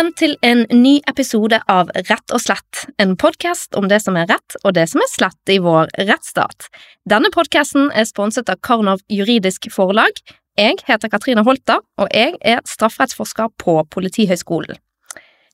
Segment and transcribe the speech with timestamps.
[0.00, 4.30] Velkommen til en ny episode av Rett og slett, en podkast om det som er
[4.30, 6.70] rett og det som er slett i vår rettsstat.
[7.04, 10.16] Denne podkasten er sponset av Karnov juridisk forlag.
[10.56, 14.80] Jeg heter Katrine Holta, og jeg er strafferettsforsker på Politihøgskolen.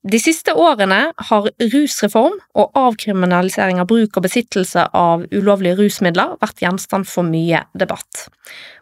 [0.06, 6.62] De siste årene har rusreform og avkriminalisering av bruk og besittelse av ulovlige rusmidler vært
[6.62, 8.28] gjenstand for mye debatt.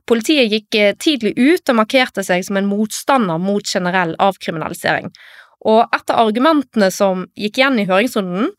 [0.05, 5.09] Politiet gikk eh, tidlig ut og markerte seg som en motstander mot generell avkriminalisering,
[5.65, 8.51] og et av argumentene som gikk igjen i høringsrunden,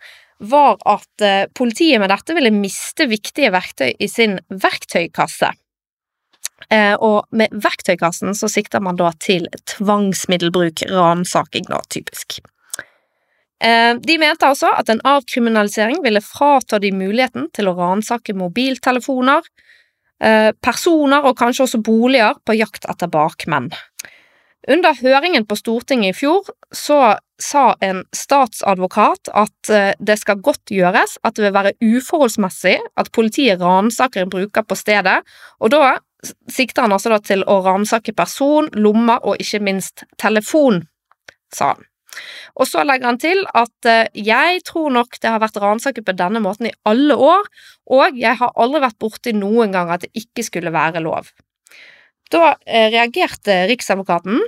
[0.43, 5.51] var at eh, politiet med dette ville miste viktige verktøy i sin verktøykasse.
[6.71, 12.39] Eh, og med verktøykassen så sikter man da til tvangsmiddelbruk, ransaking da, typisk.
[13.63, 19.47] Eh, de mente altså at en avkriminalisering ville frata de muligheten til å ransake mobiltelefoner,
[20.63, 23.65] personer og kanskje også boliger på jakt etter bakmenn.
[24.67, 30.71] Under høringen på Stortinget i fjor så sa en statsadvokat at eh, det skal godt
[30.73, 35.19] gjøres at det vil være uforholdsmessig at politiet ransaker en bruker på stedet,
[35.59, 35.97] og da
[36.49, 40.85] sikter han altså til å ransake person, lommer og ikke minst telefon,
[41.53, 41.85] sa han.
[42.55, 46.15] Og så legger han til at eh, jeg tror nok det har vært ransaket på
[46.17, 47.49] denne måten i alle år,
[47.91, 51.27] og jeg har aldri vært borti noen gang at det ikke skulle være lov.
[52.33, 54.41] Da eh, reagerte Riksadvokaten.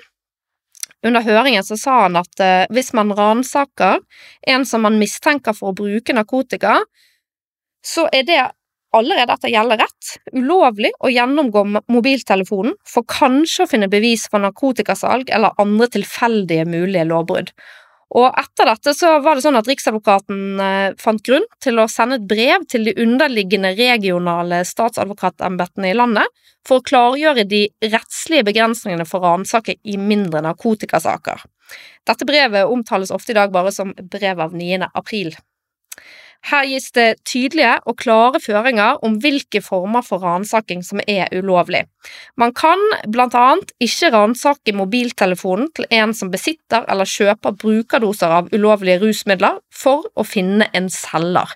[1.05, 4.01] Under høringen så sa han at eh, hvis man ransaker
[4.49, 6.79] en som man mistenker for å bruke narkotika,
[7.85, 8.39] så er det
[8.95, 15.29] allerede etter gjeldende rett ulovlig å gjennomgå mobiltelefonen for kanskje å finne bevis for narkotikasalg
[15.33, 17.51] eller andre tilfeldige mulige lovbrudd.
[18.15, 22.21] Og etter dette så var det sånn at Riksadvokaten eh, fant grunn til å sende
[22.21, 26.31] et brev til de underliggende regionale statsadvokatembetene i landet
[26.67, 31.43] for å klargjøre de rettslige begrensningene for ransaker i mindre narkotikasaker.
[32.07, 34.87] Dette brevet omtales ofte i dag bare som brev av 9.
[34.95, 35.35] april.
[36.45, 41.83] Her gis det tydelige og klare føringer om hvilke former for ransaking som er ulovlig.
[42.37, 42.79] Man kan
[43.17, 50.07] annet ikke ransake mobiltelefonen til en som besitter eller kjøper brukerdoser av ulovlige rusmidler for
[50.15, 51.51] å finne en selger.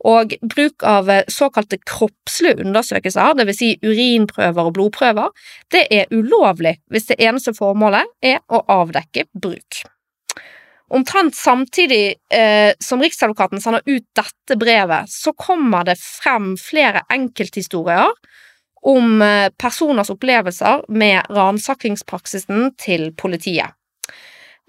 [0.00, 3.58] Og bruk av såkalte kroppslige undersøkelser, dvs.
[3.58, 5.32] Si urinprøver og blodprøver,
[5.72, 9.82] det er ulovlig hvis det eneste formålet er å avdekke bruk.
[10.90, 18.10] Omtrent samtidig eh, som Riksadvokaten sender ut dette brevet, så kommer det frem flere enkelthistorier
[18.90, 23.76] om eh, personers opplevelser med ransakingspraksisen til politiet.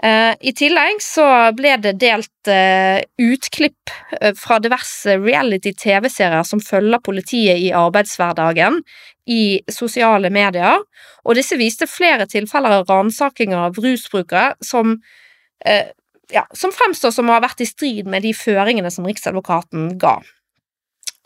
[0.01, 7.03] Eh, I tillegg så ble det delt eh, utklipp eh, fra diverse reality-TV-serier som følger
[7.05, 8.79] politiet i arbeidshverdagen
[9.29, 10.81] i sosiale medier,
[11.21, 14.95] og disse viste flere tilfeller av ransakinger av rusbrukere som
[15.65, 15.93] eh,
[16.33, 20.19] ja, som fremstår som å ha vært i strid med de føringene som Riksadvokaten ga.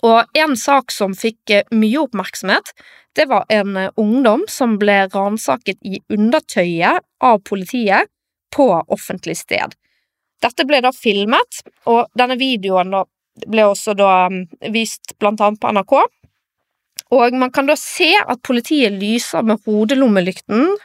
[0.05, 2.73] Og en sak som fikk eh, mye oppmerksomhet,
[3.17, 8.11] det var en eh, ungdom som ble ransaket i undertøyet av politiet
[8.55, 9.73] på offentlig sted.
[10.43, 12.93] Dette ble da filmet, og denne videoen
[13.47, 14.43] ble også da mm,
[14.75, 15.95] vist blant annet på NRK.
[17.15, 20.75] Og man kan da se at politiet lyser med hodelommelykten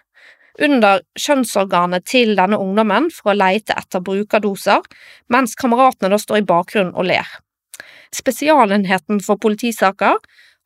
[0.62, 4.84] under kjønnsorganet til denne ungdommen for å leite etter brukerdoser,
[5.32, 7.26] mens kameratene da står i bakgrunnen og ler.
[8.14, 10.18] Spesialenheten for politisaker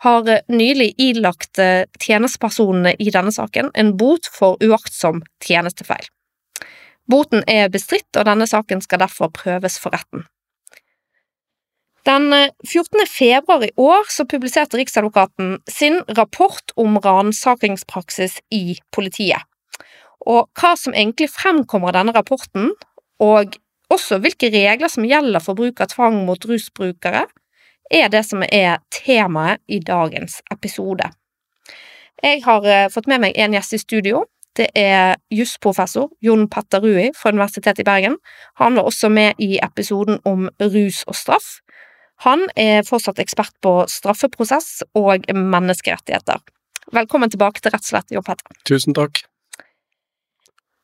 [0.05, 6.09] har nylig ilagt eh, tjenestepersonene i denne saken en bot for uaktsom tjenestefeil.
[7.11, 10.25] Boten er bestridt, og denne saken skal derfor prøves for retten.
[12.05, 12.29] Den
[12.69, 13.01] 14.
[13.01, 19.45] Eh, februar i år så publiserte Riksadvokaten sin rapport om ransakingspraksis i politiet.
[20.31, 22.73] Og hva som egentlig fremkommer av denne rapporten,
[23.23, 23.57] og
[23.93, 27.27] også hvilke regler som gjelder for bruk av tvang mot rusbrukere,
[27.93, 31.11] er det som er temaet i dagens episode.
[32.25, 34.25] Jeg har eh, fått med meg en gjest i studio.
[34.57, 38.17] Det er jusprofessor Jon Petter Rui fra Universitetet i Bergen.
[38.63, 41.59] Han var også med i episoden om rus og straff.
[42.23, 46.41] Han er fortsatt ekspert på straffeprosess og menneskerettigheter.
[46.95, 48.63] Velkommen tilbake til Rett og slett, Jon Petter.
[48.69, 49.25] Tusen takk.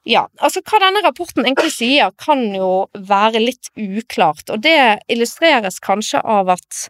[0.08, 5.76] Ja, altså hva denne rapporten egentlig sier, kan jo være litt uklart, og det illustreres
[5.84, 6.86] kanskje av at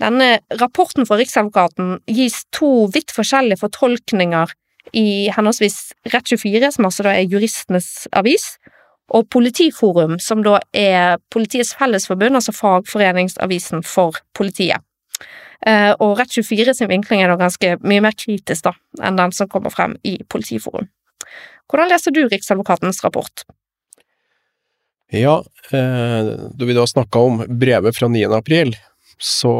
[0.00, 4.54] denne rapporten fra Riksadvokaten gis to vidt forskjellige fortolkninger
[4.96, 8.54] i henholdsvis Rett24, som altså da er juristenes avis,
[9.14, 14.82] og Politiforum, som da er Politiets Fellesforbund, altså fagforeningsavisen for politiet.
[15.66, 19.48] Eh, og Rett24 sin vinkling er da ganske mye mer kritisk da, enn den som
[19.52, 20.88] kommer frem i Politiforum.
[21.70, 23.46] Hvordan leser du Riksadvokatens rapport?
[25.10, 28.24] Ja, eh, da vi da snakka om brevet fra 9.
[28.34, 28.74] april,
[29.18, 29.52] så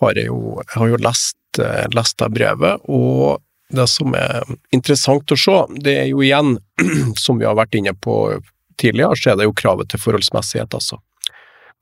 [0.00, 3.42] har jeg jo, jeg har jo lest, eh, lest det brevet, og
[3.74, 4.42] det som er
[4.74, 6.58] interessant å se, det er jo igjen,
[7.24, 8.38] som vi har vært inne på
[8.80, 10.98] tidligere, så er det jo kravet til forholdsmessighet, altså.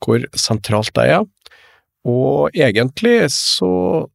[0.03, 1.25] Hvor sentralt det er.
[2.05, 4.07] Og egentlig så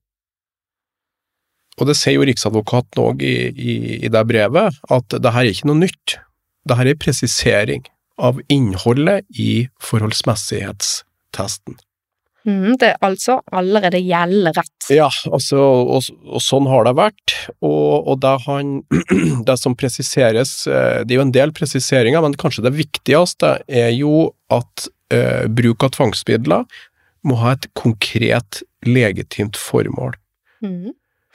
[1.79, 5.53] Og det sier jo Riksadvokaten òg i, i, i, det brevet, at det her er
[5.55, 6.19] ikke noe nytt.
[6.69, 7.83] Det her er en presisering
[8.19, 11.79] av innholdet i forholdsmessighetstesten.
[12.49, 14.89] Mm, det er altså allerede gjeldende rett.
[14.95, 17.35] Ja, altså, og, og, sånn har det vært.
[17.61, 18.71] Og, og det, han,
[19.49, 23.91] det, som presiseres eh, Det er jo en del presiseringer, men kanskje det viktigste er
[23.97, 26.65] jo at eh, bruk av tvangsmidler
[27.27, 30.15] må ha et konkret, legitimt formål.
[30.65, 30.95] Mm.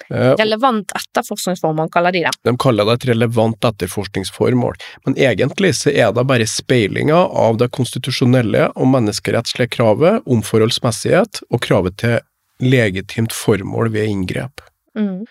[0.10, 2.34] Relevant etterforskningsformål, kaller de det.
[2.44, 4.76] De kaller det et relevant etterforskningsformål,
[5.06, 11.44] men egentlig så er det bare speilinga av det konstitusjonelle og menneskerettslige kravet om forholdsmessighet
[11.50, 12.20] og kravet til
[12.64, 14.64] legitimt formål ved inngrep.
[14.98, 15.24] Mm.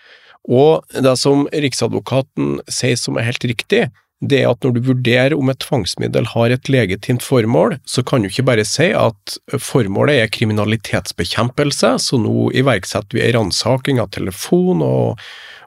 [0.51, 3.85] Og det som Riksadvokaten sier som er helt riktig,
[4.23, 8.29] det at når du vurderer om et tvangsmiddel har et legitimt formål, så kan du
[8.29, 14.83] ikke bare si at formålet er kriminalitetsbekjempelse, så nå iverksetter vi ei ransaking av telefon
[14.85, 15.23] og,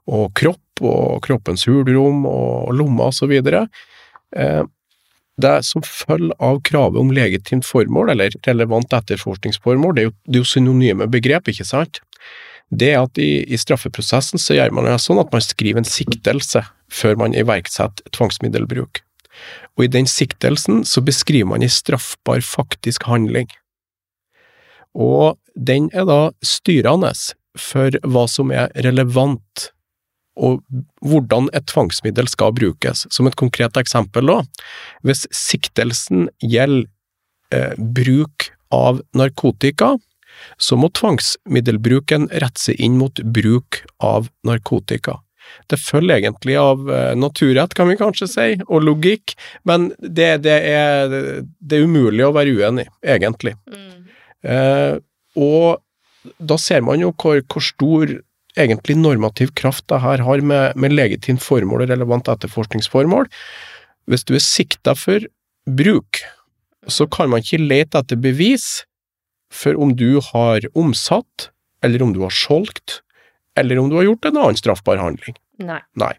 [0.08, 3.37] og, kropp og kroppens hulrom og lommer osv.
[5.37, 10.38] Det som følger av kravet om legitimt formål, eller relevant etterforskningsformål, det er jo, det
[10.38, 12.00] er jo synonyme begrep, ikke sant?
[12.75, 15.89] Det er at i, i straffeprosessen så gjør man det sånn at man skriver en
[15.89, 19.03] siktelse før man iverksetter tvangsmiddelbruk.
[19.77, 23.49] Og i den siktelsen så beskriver man en straffbar faktisk handling.
[24.97, 27.13] Og den er da styrende
[27.57, 29.71] for hva som er relevant,
[30.37, 30.61] og
[31.05, 33.07] hvordan et tvangsmiddel skal brukes.
[33.13, 34.43] Som et konkret eksempel da,
[35.07, 36.89] hvis siktelsen gjelder
[37.57, 39.95] eh, bruk av narkotika,
[40.59, 45.21] så må tvangsmiddelbruken rette seg inn mot bruk av narkotika.
[45.71, 49.37] Det følger egentlig av eh, naturrett, kan vi kanskje si, og logikk,
[49.69, 53.55] men det, det, er, det er, umulig å være uenig, egentlig.
[53.71, 54.06] Mm.
[54.47, 54.94] Eh,
[55.38, 58.17] og da ser man jo hvor, hvor, stor
[58.56, 63.29] egentlig normativ kraft det her har med, med legitimt formål og relevant etterforskningsformål.
[64.11, 65.27] Hvis du er sikta for
[65.67, 66.23] bruk,
[66.89, 68.87] så kan man ikke lete etter bevis
[69.52, 71.50] for om du har omsatt,
[71.84, 73.00] eller om du har solgt,
[73.56, 75.37] eller om du har gjort en annen straffbar handling.
[75.62, 75.81] Nei.
[75.96, 76.14] Nei.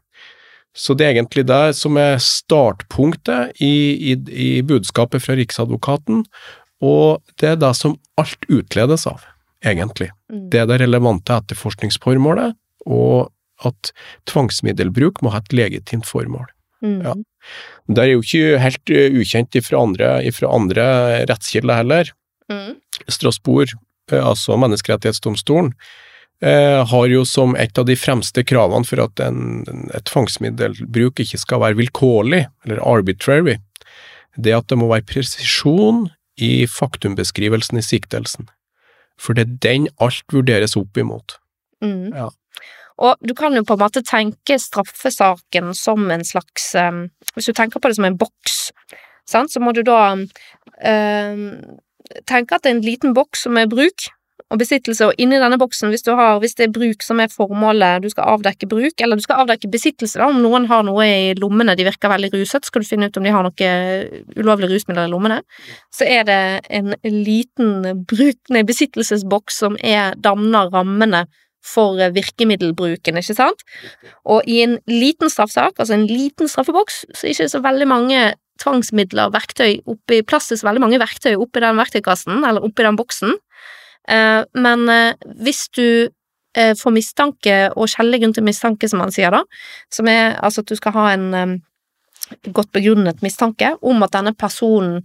[0.78, 6.26] Så det er egentlig det som er startpunktet i, i, i budskapet fra Riksadvokaten,
[6.86, 9.24] og det er det som alt utledes av,
[9.66, 10.12] egentlig.
[10.30, 10.44] Mm.
[10.54, 12.54] Det er det relevante etterforskningsformålet,
[12.86, 13.32] og
[13.66, 13.92] at
[14.30, 16.46] tvangsmiddelbruk må ha et legitimt formål.
[16.86, 17.00] Mm.
[17.02, 17.16] Ja.
[17.90, 20.86] Det er jo ikke helt uh, ukjent ifra andre, ifra andre
[21.30, 22.12] rettskilder heller.
[22.52, 22.78] Mm.
[23.08, 23.74] Strasbourg,
[24.14, 25.74] uh, altså Menneskerettighetsdomstolen,
[26.42, 29.64] eh, har jo som et av de fremste kravene for at en,
[29.94, 33.58] et tvangsmiddelbruk ikke skal være vilkårlig, eller arbitrary,
[34.38, 38.50] det at det må være presisjon i faktumbeskrivelsen i siktelsen.
[39.18, 41.40] For det er den alt vurderes opp imot.
[41.82, 42.14] Mm.
[42.14, 42.30] Ja.
[42.98, 47.04] Og du kan jo på en måte tenke straffesaken som en slags um,
[47.36, 48.72] Hvis du tenker på det som en boks,
[49.30, 51.44] sant, så må du da um,
[52.30, 54.10] tenke at det er en liten boks som er bruk,
[54.48, 58.04] og besittelse, og inni denne boksen, hvis, har, hvis, det er bruk som er formålet,
[58.04, 61.34] du skal avdekke bruk, eller du skal avdekke besittelse, da, om noen har noe i
[61.40, 63.74] lommene, de virker veldig ruset, skal du finne ut om de har noe
[64.38, 65.42] ulovlige rusmidler i lommene,
[65.92, 66.40] så er det
[66.80, 71.26] en liten bruk, nei, besittelsesboks som er, danner rammene
[71.68, 73.64] for virkemiddelbruken, ikke sant?
[74.24, 77.88] Og i en liten straffesak, altså en liten straffeboks, så er det ikke så veldig
[77.92, 78.22] mange
[78.62, 83.00] tvangsmidler, verktøy, oppi, plass til så veldig mange verktøy oppi den verktøykassen, eller oppi den
[83.00, 83.36] boksen.
[84.08, 85.88] Eh, men eh, hvis du
[86.58, 89.44] eh, får mistanke, og skjellig grunn til mistanke, som han sier da,
[89.94, 91.58] som er altså at du skal ha en
[92.52, 95.04] godt begrunnet mistanke om at denne personen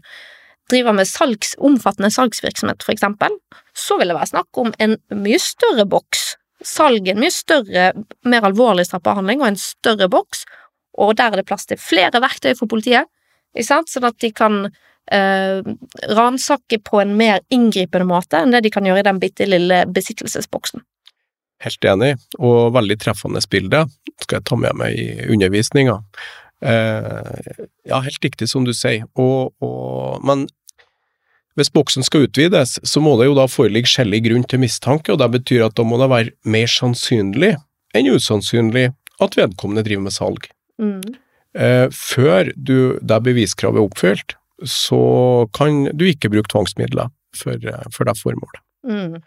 [0.73, 3.35] driver med salgs, omfattende salgsvirksomhet, for eksempel,
[3.77, 6.33] så vil det være snakk om en mye større boks.
[6.67, 7.91] Salg en mye større,
[8.25, 10.45] mer alvorlig straffbehandling og en større boks,
[11.03, 13.11] og der er det plass til flere verktøy for politiet,
[13.53, 15.61] ikke sant, sånn at de kan eh,
[16.17, 19.85] ransake på en mer inngripende måte enn det de kan gjøre i den bitte lille
[19.93, 20.85] besittelsesboksen.
[21.63, 23.85] Helt enig, og veldig treffende bilde
[24.23, 26.01] skal jeg ta med meg i undervisninga.
[26.63, 27.53] Eh,
[27.91, 30.49] ja, helt riktig som du sier, og, og, men
[31.59, 35.21] hvis boksen skal utvides, så må det jo da foreligge skjellig grunn til mistanke, og
[35.21, 37.55] det betyr at da må det være mer sannsynlig
[37.93, 38.89] enn usannsynlig
[39.23, 40.49] at vedkommende driver med salg.
[40.81, 41.03] Mm.
[41.59, 44.37] Eh, før du, det beviskravet er oppfylt,
[44.69, 45.03] så
[45.57, 48.63] kan du ikke bruke tvangsmidler for, for det formålet.
[48.87, 49.21] Mm.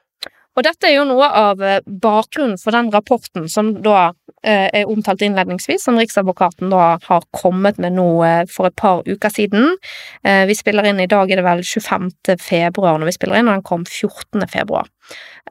[0.55, 4.13] Og dette er jo noe av eh, bakgrunnen for den rapporten som da
[4.46, 9.03] eh, er omtalt innledningsvis, som Riksadvokaten da har kommet med nå eh, for et par
[9.03, 9.75] uker siden.
[10.24, 12.10] Eh, vi spiller inn i dag, er det vel 25.
[12.39, 14.48] februar når vi spiller inn, og den kom 14.
[14.51, 14.88] februar.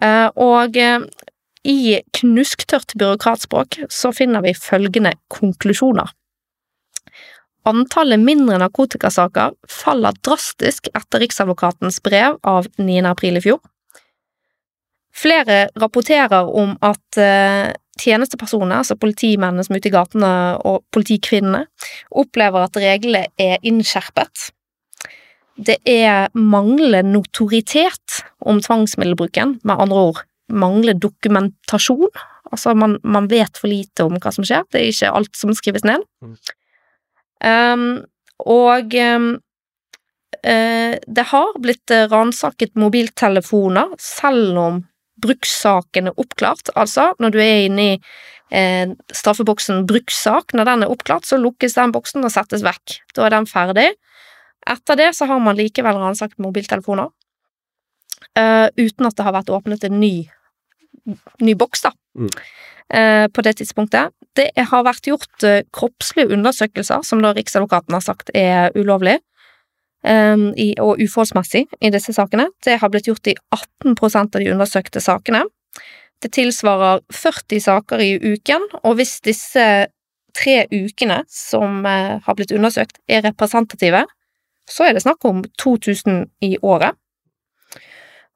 [0.00, 1.04] Eh, og eh,
[1.68, 6.12] i knusktørt byråkratspråk så finner vi følgende konklusjoner.
[7.64, 12.98] Antallet mindre narkotikasaker faller drastisk etter Riksadvokatens brev av 9.
[13.08, 13.62] april i fjor.
[15.14, 20.32] Flere rapporterer om at uh, tjenestepersoner, altså politimennene som er ute i gatene,
[20.66, 21.64] og politikvinnene,
[22.10, 24.50] opplever at reglene er innskjerpet.
[25.54, 32.10] Det er manglende notoritet om tvangsmiddelbruken, med andre ord manglende dokumentasjon.
[32.52, 35.54] Altså, man, man, vet for lite om hva som skjer, det er ikke alt som
[35.56, 36.04] skrives ned.
[37.44, 38.04] Um,
[38.40, 39.28] og um,
[40.40, 44.82] uh, det har blitt ransaket mobiltelefoner, selv om
[45.24, 46.72] brukssaken er oppklart.
[46.74, 47.92] Altså, når du er inne i
[48.54, 52.98] eh, straffeboksen brukssak, når den er oppklart, så lukkes den boksen og settes vekk.
[53.16, 53.88] Da er den ferdig.
[54.70, 57.10] Etter det så har man likevel ransaket mobiltelefoner,
[58.40, 60.14] uh, uten at det har vært åpnet en ny,
[61.44, 61.92] ny boks, da.
[62.14, 62.30] Mm.
[62.94, 64.12] Uh, på det tidspunktet.
[64.36, 69.18] Det har vært gjort uh, kroppslige undersøkelser, som da Riksadvokaten har sagt er ulovlig
[70.04, 72.50] um, i, og uforholdsmessig i disse sakene.
[72.64, 75.44] Det har blitt gjort i 18% av de undersøkte sakene.
[76.22, 79.64] Det tilsvarer 40 saker i uken, og hvis disse
[80.34, 84.04] tre ukene som uh, har blitt undersøkt, er representative,
[84.70, 86.96] så er det snakk om 2000 i året.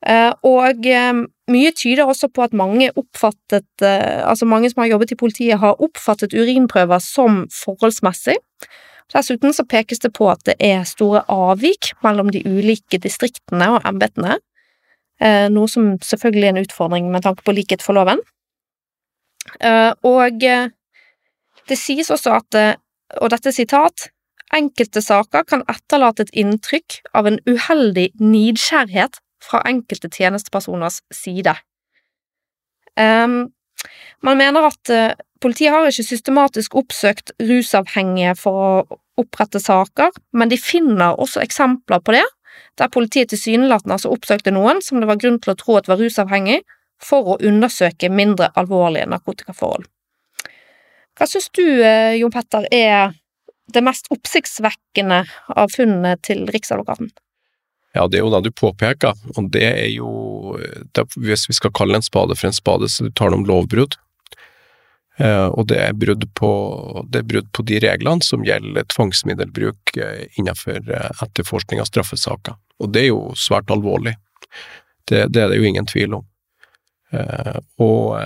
[0.06, 4.92] Uh, og um, mye tyder også på at mange oppfattet, uh, altså mange som har
[4.92, 8.36] jobbet i politiet, har oppfattet urinprøver som forholdsmessig,
[9.14, 13.86] Dessuten så pekes det på at det er store avvik mellom de ulike distriktene og
[13.88, 14.36] embetene,
[15.20, 18.20] eh, noe som selvfølgelig er en utfordring med tanke på likhet for loven.
[19.64, 20.68] Eh, og eh,
[21.68, 22.58] det sies også at,
[23.16, 24.10] og dette er sitat,
[24.52, 31.54] enkelte saker kan etterlate et inntrykk av en uheldig nidkjærhet fra enkelte tjenestepersoners side.
[32.98, 34.90] Man mener at
[35.38, 42.02] Politiet har ikke systematisk oppsøkt rusavhengige for å opprette saker, men de finner også eksempler
[42.02, 42.24] på det,
[42.78, 46.00] der politiet tilsynelatende altså oppsøkte noen som det var grunn til å tro at var
[46.02, 46.64] rusavhengig,
[46.98, 49.84] for å undersøke mindre alvorlige narkotikaforhold.
[51.14, 53.14] Hva syns du, eh, Jon Petter, er
[53.70, 55.20] det mest oppsiktsvekkende
[55.54, 57.12] av funnene til Riksadvokaten?
[57.98, 60.54] Ja, det er jo det du påpeker, og det er jo
[60.94, 63.96] det, Hvis vi skal kalle en spade for en spade, så tar det om lovbrudd.
[65.18, 66.50] Eh, og det er brudd på,
[67.10, 72.54] det er brudd på de reglene som gjelder tvangsmiddelbruk eh, innenfor eh, etterforskning av straffesaker.
[72.78, 74.14] Og det er jo svært alvorlig.
[75.10, 76.24] Det, det er det jo ingen tvil om.
[77.80, 78.20] Og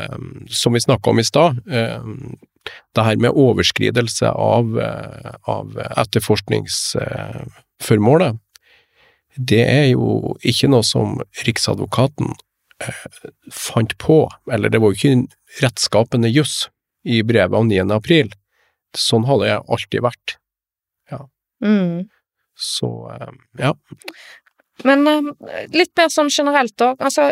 [0.50, 4.74] som vi snakka om i stad, det her med overskridelse av,
[5.46, 8.34] av etterforskningsformålet,
[9.36, 12.34] det er jo ikke noe som Riksadvokaten
[13.54, 16.66] fant på, eller det var jo ikke rettskapende juss
[17.04, 17.84] i brevet av 9.
[17.94, 18.32] april.
[18.98, 20.36] Sånn har det alltid vært.
[21.10, 21.22] Ja.
[21.64, 22.08] Mm.
[22.58, 23.72] Så, eh, ja.
[24.84, 25.30] Men eh,
[25.72, 27.30] litt mer sånn generelt, òg, Altså,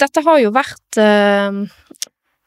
[0.00, 1.62] dette har jo vært eh,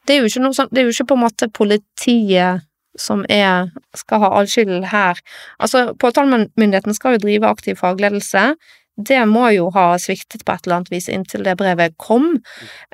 [0.06, 2.64] Det er jo ikke noe sånn Det er jo ikke på en måte politiet
[3.00, 5.18] som er, skal ha all skylden her.
[5.58, 8.52] Altså, påtalemyndigheten skal jo drive aktiv fagledelse
[8.96, 12.36] det må jo ha sviktet på et eller annet vis inntil det brevet kom.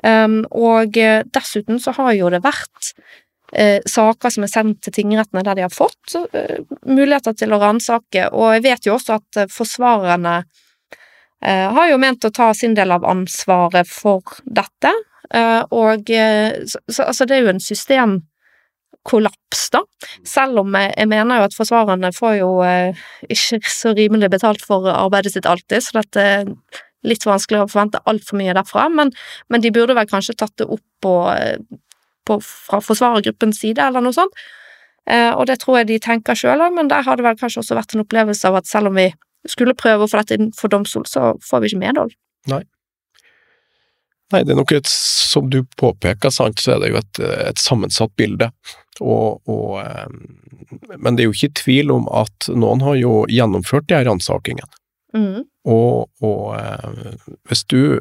[0.03, 2.93] Um, og eh, dessuten så har jo det vært
[3.53, 6.57] uh, saker som er sendt til tingrettene der de har fått uh,
[6.89, 10.41] muligheter til å ransake, og jeg vet jo også at uh, forsvarerne
[11.41, 14.91] har jo ment å ta sin del av ansvaret for dette,
[15.73, 18.13] og så, så, altså det er jo en system
[19.07, 19.81] kollaps, da.
[20.27, 23.01] Selv om jeg mener jo at forsvarerne får jo eh,
[23.33, 26.51] ikke så rimelig betalt for arbeidet sitt alltid, så dette er
[27.07, 29.13] litt vanskelig å forvente altfor mye derfra, men,
[29.49, 31.57] men, de burde vel kanskje tatt det opp på, eh,
[32.29, 34.37] på, fra forsvarergruppens side, eller noe sånt.
[35.09, 37.63] Eh, og det tror jeg de tenker sjøl òg, men der har det vel kanskje
[37.63, 39.09] også vært en opplevelse av at selv om vi
[39.49, 42.13] skulle prøve å få dette inn for domstol, så får vi ikke medhold.
[42.51, 42.61] Nei.
[44.31, 47.21] Nei, det er nok et, som du påpeker, sant, så er det jo et,
[47.51, 48.51] et sammensatt bilde.
[49.01, 53.89] Og, og, eh, men det er jo ikke tvil om at noen har jo gjennomført
[53.89, 54.71] de her ransakingene.
[55.15, 55.43] Mm.
[55.67, 57.15] Og, og eh,
[57.49, 57.99] hvis, du,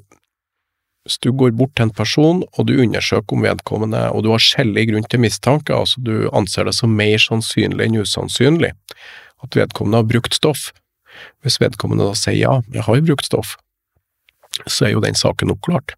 [1.06, 4.44] hvis du går bort til en person, og du undersøker om vedkommende, og du har
[4.44, 8.74] skjellig grunn til mistanke, altså du anser det som mer sannsynlig enn usannsynlig
[9.40, 10.70] at vedkommende har brukt stoff,
[11.42, 13.56] Hvis vedkommende da sier ja, jeg har brukt stoff,
[14.64, 15.92] så er jo den saken oppklart.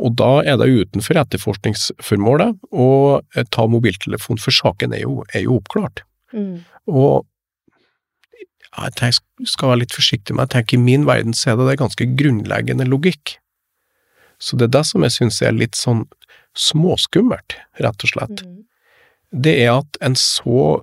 [0.00, 2.88] Og da er det utenfor etterforskningsformålet å
[3.20, 6.02] eh, ta mobiltelefon, for saken er jo, er jo oppklart.
[6.32, 6.62] Mm.
[6.88, 7.26] Og
[8.70, 11.60] ja, jeg tenker, skal være litt forsiktig, med, jeg tenker i min verden så er
[11.60, 13.36] det, det ganske grunnleggende logikk.
[14.40, 16.06] Så det er det som jeg syns er litt sånn
[16.56, 18.44] småskummelt, rett og slett.
[18.46, 18.62] Mm.
[19.44, 20.80] Det er at en så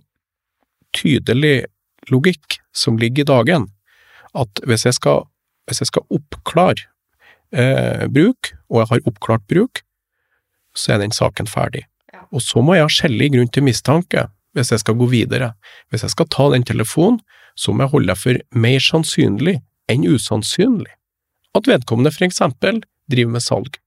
[0.95, 1.65] tydelig
[2.11, 3.65] logikk som ligger i dagen,
[4.37, 5.25] at hvis jeg skal,
[5.67, 6.85] hvis jeg skal oppklare
[7.53, 9.83] eh, bruk, og jeg har oppklart bruk,
[10.77, 11.85] så er den saken ferdig.
[12.13, 12.25] Ja.
[12.31, 14.27] Og så må jeg ha skjellig grunn til mistanke
[14.57, 15.51] hvis jeg skal gå videre.
[15.91, 17.19] Hvis jeg skal ta den telefonen,
[17.57, 20.93] så må jeg holde det for mer sannsynlig enn usannsynlig
[21.57, 23.77] at vedkommende for eksempel driver med salg.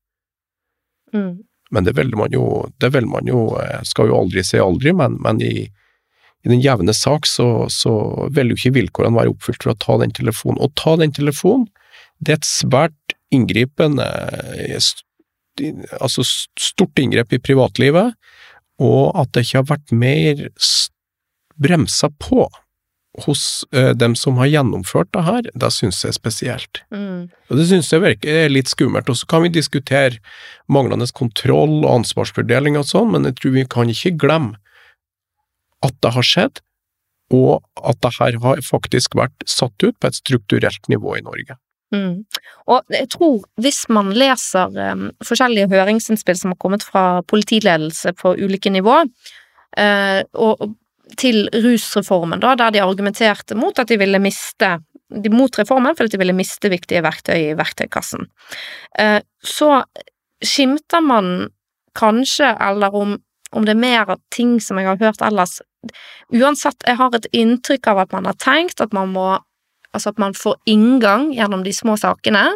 [1.15, 1.43] Mm.
[1.71, 2.45] Men det vil man jo,
[2.83, 5.69] det vil man jo, jeg skal jo aldri si aldri, men, men i,
[6.43, 7.93] i den jevne sak så, så
[8.35, 10.63] vil jo ikke vilkårene være oppfylt for å ta den telefonen.
[10.65, 11.69] Å ta den telefonen,
[12.21, 14.07] det er et svært inngripende,
[16.01, 18.17] altså stort inngrep i privatlivet,
[18.81, 20.43] og at det ikke har vært mer
[21.61, 22.49] bremsa på
[23.27, 26.81] hos eh, dem som har gjennomført det her, det synes jeg er spesielt.
[26.95, 27.29] Mm.
[27.51, 29.11] Og det synes jeg virker er litt skummelt.
[29.11, 30.21] Og så kan vi diskutere
[30.71, 34.61] manglende kontroll og ansvarsfordeling og sånn, men jeg tror vi kan ikke glemme
[35.85, 36.63] at det har skjedd,
[37.35, 41.57] og at det her har faktisk vært satt ut på et strukturelt nivå i Norge.
[41.95, 42.23] Mm.
[42.71, 48.37] Og jeg tror hvis man leser um, forskjellige høringsinnspill som har kommet fra politiledelse på
[48.39, 50.69] ulike nivå, uh, og
[51.19, 54.77] til rusreformen, da, der de argumenterte mot at de ville miste
[55.11, 58.29] de mot reformen fordi de ville miste viktige verktøy i verktøykassen.
[58.99, 59.83] Eh, så
[60.45, 61.51] skimter man
[61.99, 63.17] kanskje, eller om,
[63.51, 65.61] om det er mer av ting som jeg har hørt ellers
[66.29, 69.39] Uansett, jeg har et inntrykk av at man har tenkt at man må
[69.97, 72.47] Altså at man får inngang gjennom de små sakene.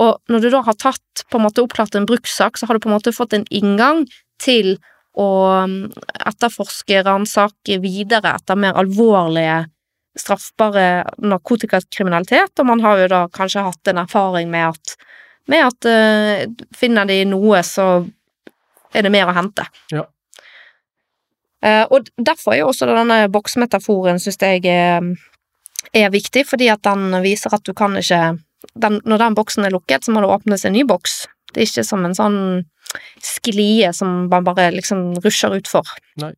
[0.00, 2.84] Og når du da har tatt, på en måte oppklart en brukssak, så har du
[2.84, 4.06] på en måte fått en inngang
[4.42, 4.76] til
[5.18, 5.28] å
[5.66, 5.76] um,
[6.24, 9.66] etterforske, ransake videre etter mer alvorlige
[10.16, 14.96] straffbare narkotikakriminalitet, og man har jo da kanskje hatt en erfaring med at
[15.50, 18.04] med at uh, finner de noe, så
[18.94, 19.64] er det mer å hente.
[19.90, 20.04] Ja.
[21.62, 25.12] Uh, og derfor er jo også denne boksmetaforen, syns jeg, er,
[25.92, 28.38] er viktig, fordi at den viser at du kan ikke
[28.78, 31.26] den, Når den boksen er lukket, så må det åpnes en ny boks.
[31.52, 32.38] Det er ikke som en sånn
[33.24, 35.88] sklie som man bare liksom rusher utfor.
[36.22, 36.34] Nei,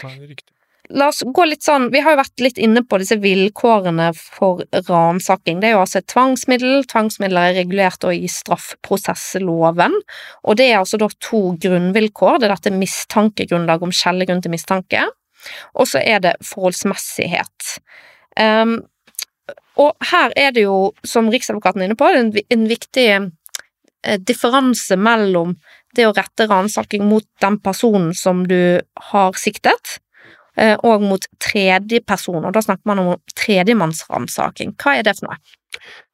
[0.00, 0.52] det er riktig.
[0.94, 4.62] La oss gå litt sånn Vi har jo vært litt inne på disse vilkårene for
[4.86, 5.58] ransaking.
[5.60, 6.84] Det er jo altså et tvangsmiddel.
[6.86, 9.96] Tvangsmidler er regulert i straffeprosessloven.
[10.46, 12.38] Og det er altså da to grunnvilkår.
[12.38, 15.08] Det er dette mistankegrunnlaget om skjellegrunn til mistanke.
[15.74, 17.80] Og så er det forholdsmessighet.
[18.40, 18.78] Ehm,
[19.76, 24.96] og her er det jo, som Riksadvokaten er inne på, en, en viktig eh, differanse
[24.96, 25.56] mellom
[25.96, 29.98] det å rette ransaking mot den personen som du har siktet,
[30.56, 34.74] eh, og mot tredjeperson, og da snakker man om tredjemannsransaking.
[34.80, 35.40] Hva er det for noe?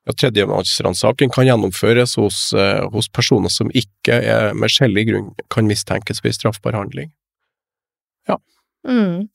[0.03, 5.71] Ja, Tredjemannsransaking kan gjennomføres hos, eh, hos personer som ikke er med skjellig grunn kan
[5.71, 7.13] mistenkes ved straffbar handling.
[8.89, 9.29] Mm.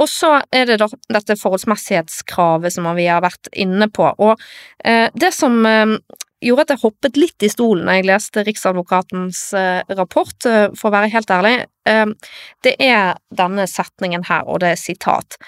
[0.00, 4.40] Og så er det da dette forholdsmessighetskravet som vi har vært inne på, og
[4.84, 5.98] eh, det som eh,
[6.44, 10.90] gjorde at jeg hoppet litt i stolen da jeg leste Riksadvokatens eh, rapport, eh, for
[10.90, 11.54] å være helt ærlig,
[11.88, 12.06] eh,
[12.66, 15.38] det er denne setningen her, og det er sitat.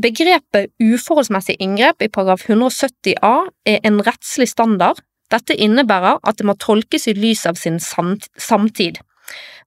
[0.00, 3.34] Begrepet uforholdsmessig inngrep i paragraf 170 a
[3.68, 5.02] er en rettslig standard.
[5.32, 9.02] Dette innebærer at det må tolkes i lys av sin samtid.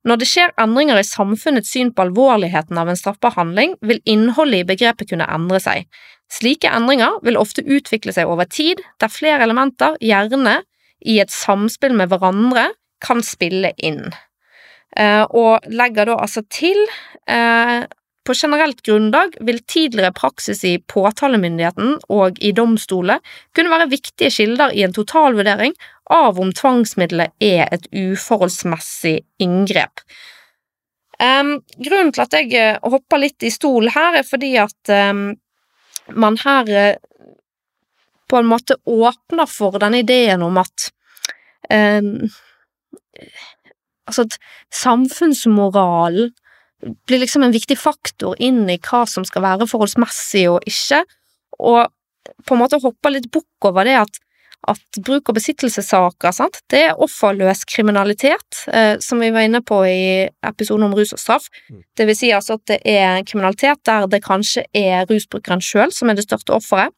[0.05, 4.61] Når det skjer endringer i samfunnets syn på alvorligheten av en straffbar handling, vil innholdet
[4.61, 5.89] i begrepet kunne endre seg.
[6.31, 10.59] Slike endringer vil ofte utvikle seg over tid, der flere elementer, gjerne
[11.05, 12.71] i et samspill med hverandre,
[13.03, 14.07] kan spille inn.
[14.95, 16.79] Eh, og legger da altså til
[17.27, 17.83] eh,
[18.25, 23.21] på generelt grunnlag vil tidligere praksis i påtalemyndigheten og i domstoler
[23.55, 25.75] kunne være viktige kilder i en totalvurdering
[26.13, 30.03] av om tvangsmiddelet er et uforholdsmessig inngrep.
[31.15, 35.29] Um, grunnen til at jeg eh, hopper litt i stol her, er fordi at um,
[36.11, 37.29] man her uh,
[38.27, 40.89] på en måte åpner for denne ideen om at
[41.71, 42.27] um,
[44.05, 44.35] Altså at
[44.75, 46.27] samfunnsmoralen
[47.07, 51.03] blir liksom en viktig faktor inn i hva som skal være forholdsmessig og ikke,
[51.59, 51.87] og
[52.45, 54.21] på en måte hopper litt bukk over det at
[54.65, 59.81] at bruk- og besittelsessaker, sant, det er offerløs kriminalitet, eh, som vi var inne på
[59.85, 61.45] i episoden om rus og straff.
[61.69, 61.83] Mm.
[61.97, 66.09] Det vil si altså at det er kriminalitet der det kanskje er rusbrukeren sjøl som
[66.09, 66.93] er det største offeret.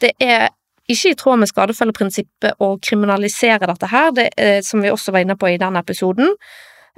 [0.00, 0.48] Det er
[0.90, 5.26] ikke i tråd med skadefølgeprinsippet å kriminalisere dette her, det eh, som vi også var
[5.26, 6.34] inne på i den episoden,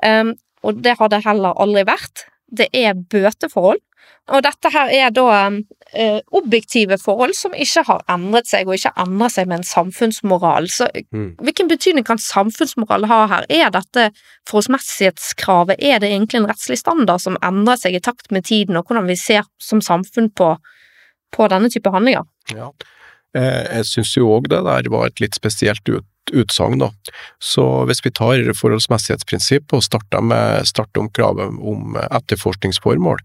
[0.06, 0.32] um,
[0.62, 2.26] og det har det heller aldri vært.
[2.52, 3.80] Det er bøteforhold,
[4.32, 5.24] og dette her er da
[5.94, 10.68] eh, objektive forhold som ikke har endret seg, og ikke endrer seg med en samfunnsmoral.
[10.70, 11.36] Så Mm.
[11.42, 13.46] hvilken betydning kan samfunnsmoral ha her?
[13.50, 14.10] Er dette
[14.48, 18.86] forholdsmessighetskravet, er det egentlig en rettslig standard som endrer seg i takt med tiden, og
[18.86, 20.56] hvordan vi ser som samfunn på,
[21.32, 22.24] på denne type handlinger?
[22.54, 22.70] Ja.
[23.34, 26.84] Eh, Jeg syns jo òg det der var et litt spesielt ut, utsagn.
[27.42, 33.20] Så hvis vi tar forholdsmessighetsprinsipp og starter med starter om kravet om etterforskningsformål,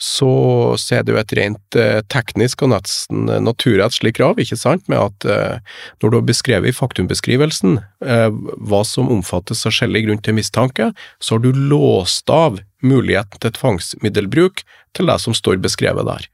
[0.00, 4.98] så er det jo et rent eh, teknisk og nesten naturrettslig krav, ikke sant, med
[4.98, 10.22] at eh, når du har beskrevet i faktumbeskrivelsen eh, hva som omfattes av skjellig grunn
[10.24, 10.90] til mistanke,
[11.22, 14.64] så har du låst av muligheten til tvangsmiddelbruk
[14.98, 16.26] til det som står beskrevet der.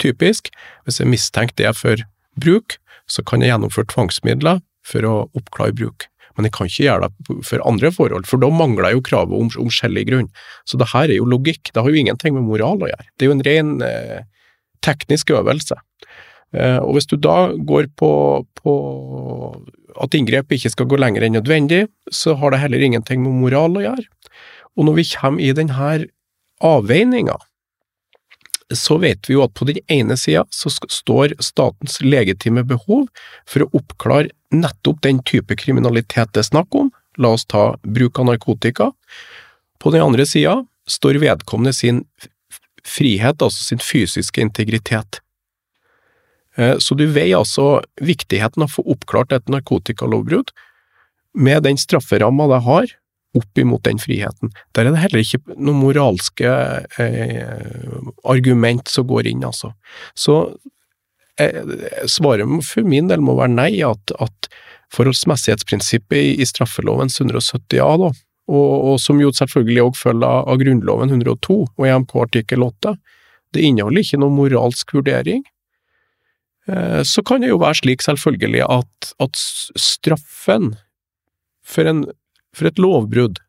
[0.00, 0.48] Typisk,
[0.84, 2.00] hvis jeg mistenker det for
[2.40, 6.06] bruk, så kan jeg gjennomføre tvangsmidler for å oppklare bruk.
[6.36, 9.48] Men jeg kan ikke gjøre det for andre forhold, for da mangler jo kravet om,
[9.62, 10.28] om skjellig grunn.
[10.68, 13.08] Så det her er jo logikk, det har jo ingenting med moral å gjøre.
[13.16, 14.26] Det er jo en ren eh,
[14.84, 15.78] teknisk øvelse.
[16.54, 18.10] Eh, og hvis du da går på,
[18.60, 18.74] på
[20.02, 23.80] at inngrepet ikke skal gå lenger enn nødvendig, så har det heller ingenting med moral
[23.80, 24.06] å gjøre.
[24.76, 25.92] Og når vi kommer i denne
[26.64, 27.36] avveininga,
[28.74, 33.06] så vet vi jo at på den ene sida så står statens legitime behov
[33.46, 38.18] for å oppklare nettopp den type kriminalitet det er snakk om, la oss ta bruk
[38.18, 38.90] av narkotika.
[39.78, 40.58] På den andre sida
[40.90, 42.02] står vedkommende sin
[42.86, 45.20] frihet, altså sin fysiske integritet.
[46.56, 50.50] Eh, Så du veier altså viktigheten av å få oppklart et narkotikalovbrudd
[51.34, 52.86] med den strafferamma det har,
[53.36, 54.52] opp imot den friheten.
[54.76, 56.52] Der er det heller ikke noen moralske
[57.00, 59.72] eh, argument som går inn, altså.
[60.18, 60.38] Så
[61.40, 61.60] eh,
[62.10, 64.50] svaret for min del må være nei, at, at
[64.94, 68.12] forholdsmessighetsprinsippet i, i straffelovens 170 a, da,
[68.46, 72.94] og, og som jo selvfølgelig òg følger av Grunnloven 102 og EMK artikkel 8,
[73.54, 75.42] det inneholder ikke noen moralsk vurdering.
[76.68, 79.42] Eh, Så kan det jo være slik, selvfølgelig, at, at
[79.78, 80.74] straffen
[81.66, 82.06] for, en,
[82.56, 83.40] for et lovbrudd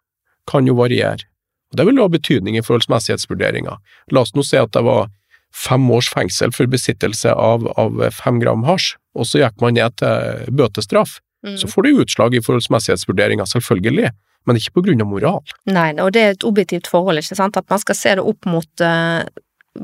[0.49, 1.27] kan jo variere.
[1.71, 3.77] Og Det vil ha betydning i forholdsmessighetsvurderinga.
[4.15, 5.09] La oss nå si at det var
[5.55, 9.97] fem års fengsel for besittelse av, av fem gram hasj, og så gikk man ned
[9.99, 11.17] til bøtestraff.
[11.45, 11.57] Mm.
[11.59, 14.11] Så får du utslag i forholdsmessighetsvurderinga, selvfølgelig,
[14.47, 15.57] men ikke på grunn av moral.
[15.69, 18.47] Nei, og det er et objektivt forhold, ikke sant, at man skal se det opp
[18.49, 19.27] mot, uh,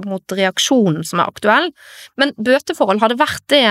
[0.07, 1.69] mot reaksjonen som er aktuell.
[2.19, 3.65] Men bøteforhold, har det vært det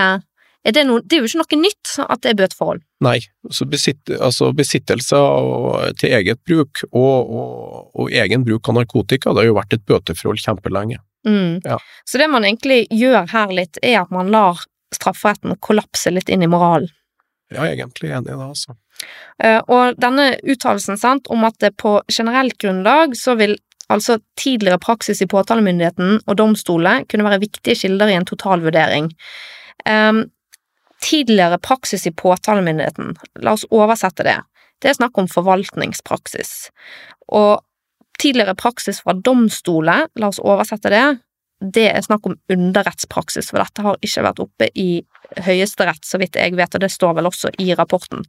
[0.63, 2.83] er det, noe, det er jo ikke noe nytt at det er bøteforhold.
[3.03, 8.79] Nei, altså, besitt, altså besittelse av, til eget bruk og, og, og egen bruk av
[8.79, 11.01] narkotika, det har jo vært et bøteforhold kjempelenge.
[11.27, 11.59] Mm.
[11.63, 11.79] Ja.
[12.07, 14.63] Så det man egentlig gjør her litt, er at man lar
[14.95, 16.91] strafferetten kollapse litt inn i moralen.
[17.53, 18.77] Ja, jeg er egentlig enig i det, altså.
[19.43, 20.97] Eh, Og denne uttalelsen
[21.29, 23.57] om at det på generelt grunnlag så vil
[23.91, 29.11] altså tidligere praksis i påtalemyndigheten og domstolene kunne være viktige kilder i en totalvurdering.
[29.85, 30.23] Em,
[31.03, 33.13] tidligere praksis i påtalemyndigheten,
[33.43, 34.39] la oss oversette det.
[34.81, 36.53] Det er snakk om forvaltningspraksis.
[37.31, 37.61] Og
[38.19, 41.05] tidligere praksis fra domstoler, la oss oversette det,
[41.63, 44.89] det er snakk om underrettspraksis, for dette har ikke vært oppe i
[45.45, 48.25] Høyesterett, så vidt jeg vet, og det står vel også i rapporten.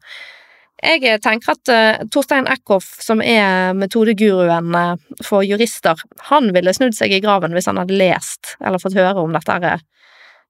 [0.84, 5.98] Jeg tenker at uh, Torstein Eckhoff, som er metodeguruen uh, for jurister,
[6.30, 9.58] han ville snudd seg i graven hvis han hadde lest eller fått høre om dette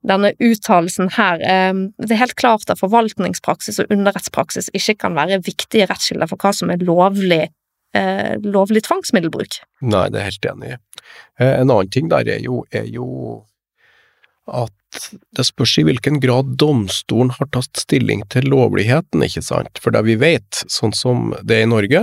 [0.05, 1.41] denne uttalelsen her.
[1.41, 6.41] Eh, det er helt klart at forvaltningspraksis og underrettspraksis ikke kan være viktige rettskilder for
[6.41, 7.49] hva som er lovlig,
[7.97, 9.61] eh, lovlig tvangsmiddelbruk.
[9.83, 10.79] Nei, det er helt enig i.
[11.41, 13.45] Eh, En annen ting der er jo, er jo
[14.47, 14.73] at
[15.35, 19.81] det spørs i hvilken grad domstolen har tatt stilling til lovligheten, ikke sant?
[19.81, 22.03] For det vi vet, sånn som det er i Norge,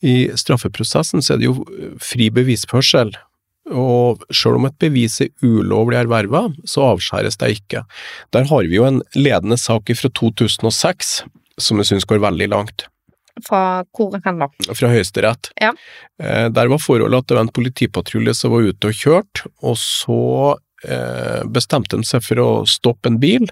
[0.00, 1.64] i straffeprosessen så er det jo
[1.98, 3.10] fri bevisførsel,
[3.72, 7.82] og selv om et bevis er ulovlig erverva, så avskjæres det ikke.
[8.34, 11.18] Der har vi jo en ledende sak fra 2006
[11.58, 12.86] som jeg synes går veldig langt
[13.46, 14.46] Fra hvor hen da?
[14.74, 15.50] fra Høyesterett.
[15.60, 15.72] Ja.
[16.22, 19.76] Eh, Der var forholdet at det var en politipatrulje som var ute og kjørt, og
[19.78, 20.18] så
[20.84, 23.46] eh, bestemte de seg for å stoppe en bil.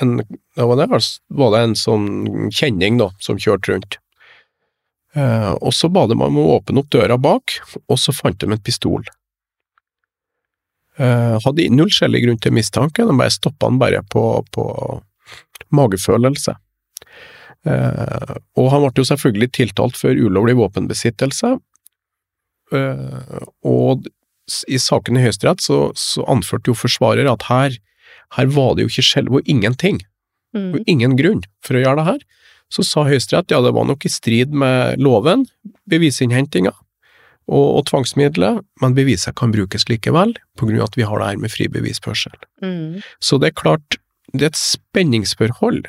[0.00, 0.18] En,
[0.56, 2.08] ja, var, det, altså, var det en sånn
[2.52, 3.98] kjenning da, som kjørte rundt.
[5.16, 8.48] Eh, og så ba de om å åpne opp døra bak, og så fant de
[8.52, 9.04] en pistol.
[10.96, 14.22] Eh, hadde null skjellig grunn til mistanke, de bare stoppa han bare på,
[14.54, 14.64] på
[15.76, 16.54] magefølelse.
[17.66, 21.56] Eh, og han ble jo selvfølgelig tiltalt for ulovlig våpenbesittelse,
[22.78, 24.08] eh, og
[24.70, 27.76] i saken i Høyesterett så, så, anførte jo forsvarer at her,
[28.38, 30.02] her var det jo ikke skjelv og ingenting,
[30.54, 30.70] Mm.
[30.72, 32.20] og ingen grunn for å gjøre det her.
[32.72, 35.42] Så sa Høyesterett ja, det var nok i strid med loven,
[35.90, 36.72] bevisinnhentinga
[37.46, 41.30] og, og tvangsmidler, men beviset kan brukes likevel, på grunn av at vi har det
[41.30, 42.34] her med fri bevisførsel.
[42.64, 43.02] Mm.
[43.22, 43.98] Så det er klart,
[44.32, 45.84] det er et spenningsforhold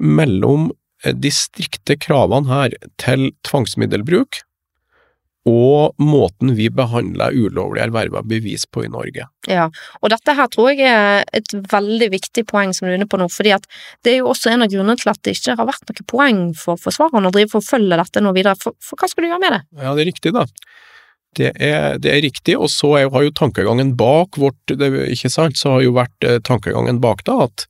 [0.00, 0.70] mellom
[1.04, 4.42] eh, de strikte kravene her til tvangsmiddelbruk
[5.48, 9.26] og måten vi behandler ulovlig erverva bevis på i Norge.
[9.50, 9.64] Ja,
[9.98, 13.18] og dette her tror jeg er et veldig viktig poeng som du er inne på
[13.18, 13.66] nå, fordi at
[14.06, 16.44] det er jo også en av grunnene til at det ikke har vært noe poeng
[16.58, 19.42] for forsvareren å drive forfølge følge dette nå videre, for, for hva skal du gjøre
[19.42, 19.60] med det?
[19.82, 20.46] Ja, det er riktig, da.
[21.32, 25.30] Det er, det er riktig, og så er, har jo tankegangen bak vårt det, Ikke
[25.32, 27.66] sant, så har jo vært eh, tankegangen bak da at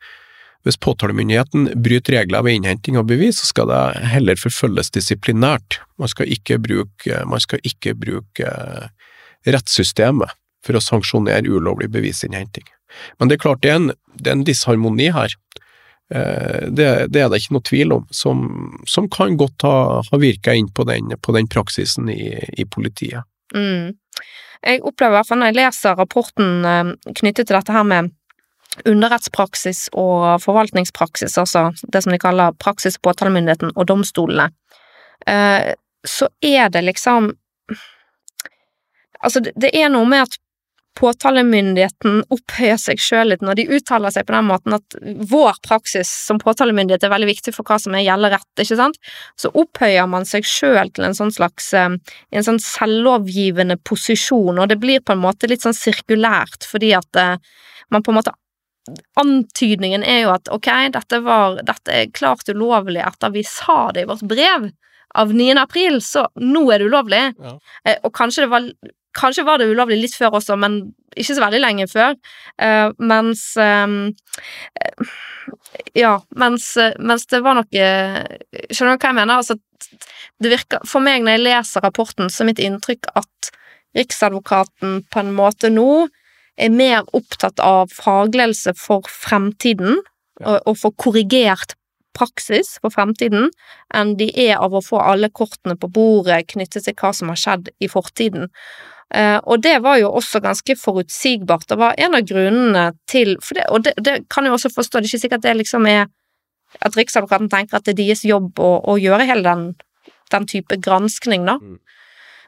[0.62, 3.80] hvis påtalemyndigheten bryter regler ved innhenting av bevis, så skal det
[4.12, 5.80] heller forfølges disiplinært.
[5.98, 9.10] Man skal ikke bruke, man skal ikke bruke eh,
[9.50, 10.30] rettssystemet
[10.62, 12.68] for å sanksjonere ulovlig bevisinnhenting.
[13.18, 15.34] Men det er klart det er en, det er en disharmoni her.
[16.14, 18.46] Eh, Det, det, er det ikke noe tvil om, som,
[18.86, 23.26] som kan godt ha, ha virka inn på den, på den praksisen i, i politiet.
[23.56, 23.98] Mm.
[24.62, 28.12] Jeg opplever i hvert fall når jeg leser rapporten eh, knyttet til dette her med
[28.88, 34.50] underrettspraksis og forvaltningspraksis, altså det som de kaller praksis, påtalemyndigheten og domstolene,
[35.26, 35.74] eh,
[36.08, 37.34] så er det liksom
[39.22, 40.32] Altså, det, er noe med at
[40.98, 44.96] påtalemyndigheten opphøyer seg sjøl litt når de uttaler seg på den måten at
[45.30, 48.98] vår praksis som påtalemyndighet er veldig viktig for hva som er gjelder rett, ikke sant?
[49.38, 54.68] Så opphøyer man seg sjøl til en sånn slags eh, en sånn selvlovgivende posisjon, og
[54.72, 57.38] det blir på en måte litt sånn sirkulært, fordi at eh,
[57.92, 58.34] man på en måte
[59.20, 64.06] Antydningen er jo at ok, dette var dette er klart ulovlig etter vi sa det
[64.06, 64.70] i vårt brev
[65.14, 65.52] av 9.
[65.60, 67.22] april, så nå er det ulovlig.
[67.36, 67.54] Ja.
[67.86, 68.72] Eh, og kanskje det var
[69.12, 70.78] Kanskje var det ulovlig litt før også, men
[71.20, 72.14] ikke så veldig lenge før.
[72.56, 73.92] Eh, mens eh,
[76.00, 77.66] Ja, mens, mens, det var noe
[78.72, 79.42] Skjønner du hva jeg mener?
[79.42, 79.58] Altså,
[80.40, 83.52] det virker For meg, når jeg leser rapporten, så er mitt inntrykk at
[83.98, 86.06] Riksadvokaten på en måte nå
[86.60, 90.00] er mer opptatt av fagledelse for fremtiden,
[90.42, 91.76] og, og for korrigert
[92.16, 93.50] praksis for fremtiden,
[93.96, 97.40] enn de er av å få alle kortene på bordet knyttet til hva som har
[97.40, 98.50] skjedd i fortiden.
[99.12, 101.68] Eh, og det var jo også ganske forutsigbart.
[101.68, 105.08] Det var en av grunnene til det, Og det, det kan jeg også forstå, det
[105.08, 106.06] er ikke sikkert det liksom er
[106.80, 109.64] at Riksadvokaten tenker at det er deres jobb å, å gjøre hele den,
[110.32, 111.58] den type granskning, da.
[111.60, 111.78] Mm.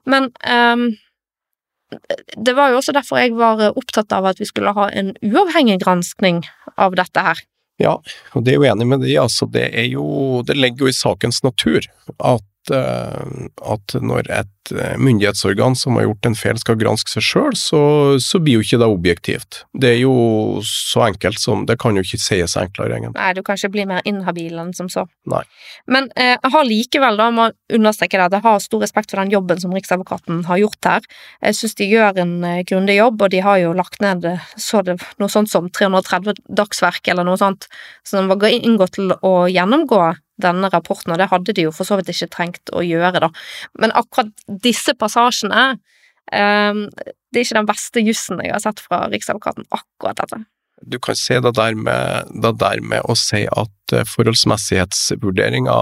[0.09, 0.87] Men ehm,
[2.37, 5.81] det var jo også derfor jeg var opptatt av at vi skulle ha en uavhengig
[5.83, 6.45] granskning
[6.77, 7.43] av dette her.
[7.83, 7.97] Ja,
[8.35, 9.17] og det er jo enig med det.
[9.19, 14.73] Altså, det er jo Det ligger jo i sakens natur at, eh, at når et
[14.73, 17.81] eh, myndighetsorgan som har gjort en feil skal granske seg sjøl, så,
[18.23, 19.59] så blir jo ikke det objektivt.
[19.77, 20.15] Det er jo
[20.65, 23.19] så enkelt som Det kan jo ikke sies enklere, egentlig.
[23.19, 25.07] Nei, du kan ikke bli mer inhabil enn som så.
[25.31, 25.43] Nei.
[25.91, 29.21] Men eh, jeg har likevel, da, må understreke det, at jeg har stor respekt for
[29.23, 31.09] den jobben som Riksadvokaten har gjort her.
[31.45, 34.51] Jeg syns de gjør en eh, grundig jobb, og de har jo lagt ned eh,
[34.61, 37.69] så det, noe sånt som 330 dagsverk eller noe sånt,
[38.07, 40.03] som var inngått til å gjennomgå
[40.41, 43.31] denne rapporten, og det hadde de jo for så vidt ikke trengt å gjøre, da.
[43.81, 45.77] Men akkurat disse passasjene
[46.33, 50.45] um, Det er ikke den beste jussen jeg har sett fra Riksadvokaten, akkurat dette.
[50.87, 55.77] Du kan se det der med, det der med å si at eh, forholdsmessighetsvurderinga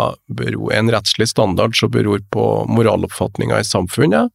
[0.44, 4.30] er en rettslig standard som beror på moraloppfatninga i samfunnet.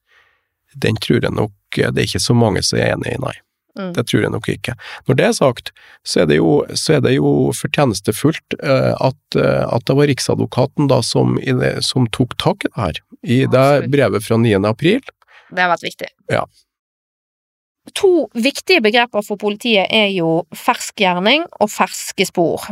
[0.75, 3.35] Den tror jeg nok eh, det er ikke så mange som er enig i, nei.
[3.77, 3.91] Mm.
[3.95, 4.75] Det tror jeg nok ikke.
[5.07, 5.71] Når det er sagt,
[6.07, 10.09] så er det jo, så er det jo fortjenestefullt eh, at, eh, at det var
[10.11, 14.55] Riksadvokaten da som, det, som tok tak i det her, i det brevet fra 9.
[14.67, 15.03] april.
[15.49, 16.09] Det har vært viktig.
[16.33, 16.43] Ja.
[17.95, 22.67] To viktige begreper for politiet er jo fersk gjerning og ferske spor.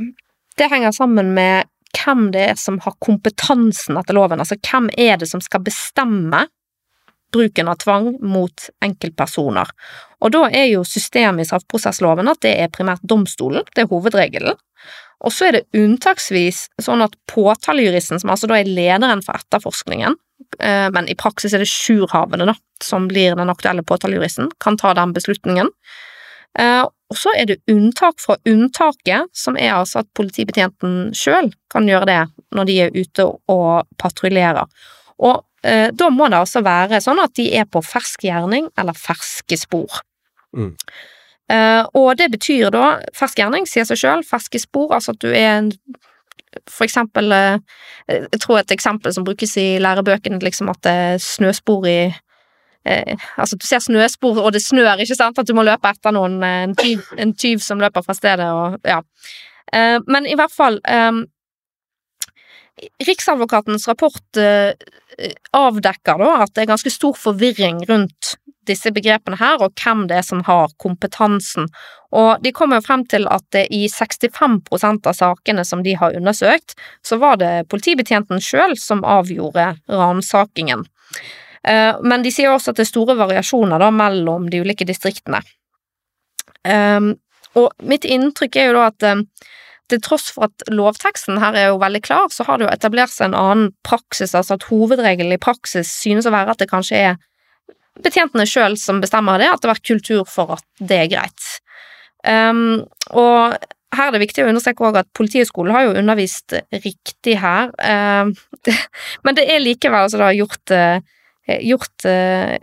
[0.59, 5.15] Det henger sammen med hvem det er som har kompetansen etter loven, altså hvem er
[5.21, 6.45] det som skal bestemme
[7.33, 9.71] bruken av tvang mot enkeltpersoner.
[10.23, 14.57] Og da er jo systemet i straffeprosessloven at det er primært domstolen, det er hovedregelen.
[15.25, 20.17] Og så er det unntaksvis sånn at påtalejuristen, som altså da er lederen for etterforskningen,
[20.59, 24.93] eh, men i praksis er det sjurhavende, da, som blir den aktuelle påtalejuristen, kan ta
[24.97, 25.71] den beslutningen.
[26.59, 31.85] Eh, Og så er det unntak fra unntaket, som er altså at politibetjenten sjøl kan
[31.85, 32.21] gjøre det
[32.55, 34.65] når de er ute og patruljerer.
[35.21, 39.57] Og da må det altså være sånn at de er på fersk gjerning eller ferske
[39.57, 40.03] spor.
[40.55, 40.75] Mm.
[41.51, 45.29] Eh, og det betyr da fersk gjerning, sier seg sjøl, ferske spor, altså at du
[45.29, 45.71] er en
[46.71, 47.57] for eksempel eh,
[48.07, 51.99] Jeg tror et eksempel som brukes i lærebøkene, liksom at det er snøspor i
[52.85, 56.15] eh, Altså, du ser snøspor, og det snør, ikke sant, at du må løpe etter
[56.15, 59.01] noen, eh, en tyv, en tyv som løper fra stedet, og ja.
[59.73, 61.11] Eh, men i hvert fall eh,
[63.05, 64.73] Riksadvokatens rapport eh,
[65.55, 68.35] avdekker da at det er ganske stor forvirring rundt
[68.65, 71.69] disse begrepene her, og hvem det er som har kompetansen.
[72.15, 76.75] Og de kommer frem til at det i 65% av sakene som de har undersøkt,
[77.05, 80.85] så var det politibetjenten sjøl som avgjorde ransakingen.
[81.63, 85.43] Eh, men de sier også at det er store variasjoner da mellom de ulike distriktene.
[86.65, 87.13] Eh,
[87.55, 89.11] og mitt inntrykk er jo da at
[89.91, 93.13] til tross for at lovteksten her er jo veldig klar, så har det jo etablert
[93.13, 97.01] seg en annen praksis, altså at hovedregelen i praksis synes å være at det kanskje
[97.11, 97.19] er
[98.03, 101.49] betjentene sjøl som bestemmer det, at det har vært kultur for at det er greit.
[102.25, 103.55] Um, og
[103.95, 108.31] her er det viktig å understreke også at Politihøgskolen har jo undervist riktig her, uh,
[109.23, 110.97] men det er likevel altså da gjort, uh,
[111.61, 112.55] gjort uh,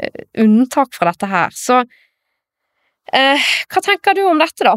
[0.42, 1.54] unntak fra dette her.
[1.56, 4.76] Så uh, hva tenker du om dette, da?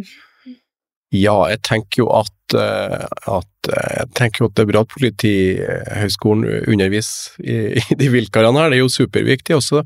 [1.13, 6.65] Ja, jeg tenker jo at, at, jeg tenker jo at det er bra at Politihøgskolen
[6.71, 7.57] underviser i,
[7.93, 9.57] i de vilkårene her, det er jo superviktig.
[9.59, 9.85] også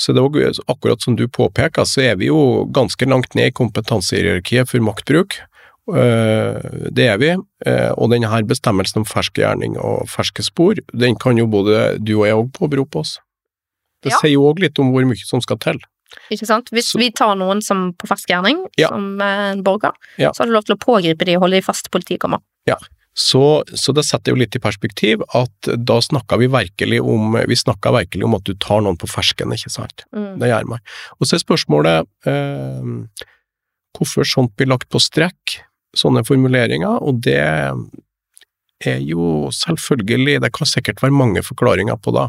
[0.00, 3.56] så det er akkurat som du påpeker, så er vi jo ganske langt ned i
[3.56, 5.36] kompetansehierarkiet for maktbruk.
[5.90, 7.30] Eh, det er vi,
[7.66, 11.98] eh, og denne her bestemmelsen om fersk gjerning og ferske spor, den kan jo både
[11.98, 13.18] du og jeg òg påberope oss.
[14.00, 14.20] Det ja.
[14.22, 15.80] sier jo òg litt om hvor mye som skal til.
[16.34, 16.70] Ikke sant?
[16.74, 18.90] Hvis så, vi tar noen som på fersk gjerning, ja.
[18.92, 20.32] som en borger, ja.
[20.34, 22.42] så har du lov til å pågripe de og holde de fast til politiet kommer.
[22.68, 22.78] Ja,
[23.20, 27.56] så, så, det setter jo litt i perspektiv at da snakka vi virkelig om vi
[27.56, 30.06] virkelig om at du tar noen på fersken, ikke sant.
[30.14, 30.38] Mm.
[30.40, 30.94] Det gjør meg.
[31.18, 33.26] Og så er spørsmålet eh,
[33.98, 35.58] hvorfor sånt blir lagt på strekk,
[35.96, 37.40] sånne formuleringer, og det
[38.80, 42.28] er jo selvfølgelig Det kan sikkert være mange forklaringer på det.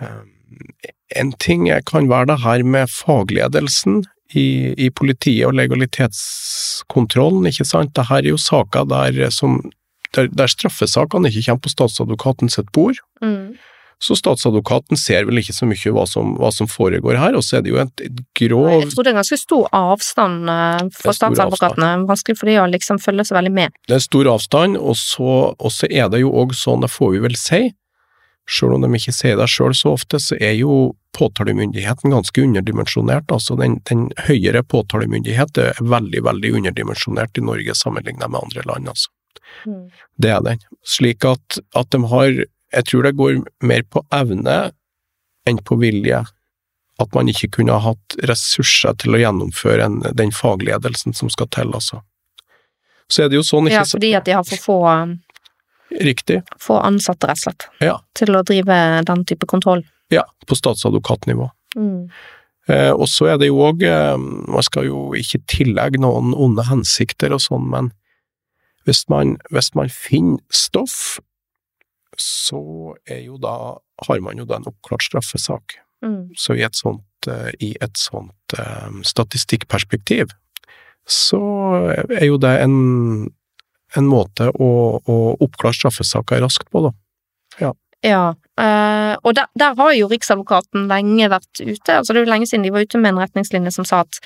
[0.00, 0.22] Eh,
[1.16, 7.94] en ting kan være det her med fagledelsen i, i, politiet og legalitetskontrollen, ikke sant.
[7.96, 9.58] Dette er jo saker der, som,
[10.14, 13.00] der, der straffesakene ikke kommer på statsadvokaten sitt bord.
[13.24, 13.58] Mm.
[14.00, 17.58] Så statsadvokaten ser vel ikke så mye hva som, hva som foregår her, og så
[17.58, 21.16] er det jo et, et grov Jeg tror det er ganske stor avstand uh, for
[21.18, 23.76] statsadvokatene, vanskelig for de å liksom følge så veldig med.
[23.90, 27.12] Det er stor avstand, og så, og så er det jo òg sånn, det får
[27.12, 27.60] vi vel si,
[28.50, 33.30] selv om de ikke sier det sjøl så ofte, så er jo påtalemyndigheten ganske underdimensjonert.
[33.34, 38.90] Altså den, den høyere påtalemyndighet er veldig, veldig underdimensjonert i Norge sammenlignet med andre land,
[38.94, 39.10] altså.
[39.66, 39.88] Mm.
[40.16, 40.60] Det er den.
[40.86, 44.70] Slik at, at de har Jeg tror det går mer på evne
[45.48, 46.20] enn på vilje.
[47.02, 51.48] At man ikke kunne ha hatt ressurser til å gjennomføre en, den fagledelsen som skal
[51.50, 51.98] til, altså.
[53.10, 54.78] Så er det jo sånn ikke Ja, fordi at de har for få
[55.90, 56.40] Riktig.
[56.62, 57.96] Få ansatte, rett og slett, ja.
[58.14, 58.76] til å drive
[59.08, 59.82] den type kontroll.
[60.10, 61.48] Ja, på statsadvokatnivå.
[61.78, 62.10] Mm.
[62.70, 66.66] Eh, og så er det jo òg eh, Man skal jo ikke tillegge noen onde
[66.68, 67.92] hensikter og sånn, men
[68.88, 71.18] hvis man, hvis man finner stoff,
[72.18, 72.60] så
[73.08, 73.54] er jo da
[74.06, 75.76] har man jo da en oppklart straffesak.
[76.04, 76.32] Mm.
[76.38, 80.32] Så i et sånt, eh, i et sånt um, statistikkperspektiv,
[81.10, 81.42] så
[82.08, 83.28] er jo det en
[83.98, 84.70] en måte å,
[85.02, 86.92] å oppklare straffesaker raskt på, da.
[87.60, 87.72] Ja.
[88.06, 92.30] ja øh, og der, der, har jo Riksadvokaten lenge vært ute, altså det er jo
[92.30, 94.20] lenge siden de var ute med en retningslinje som sa at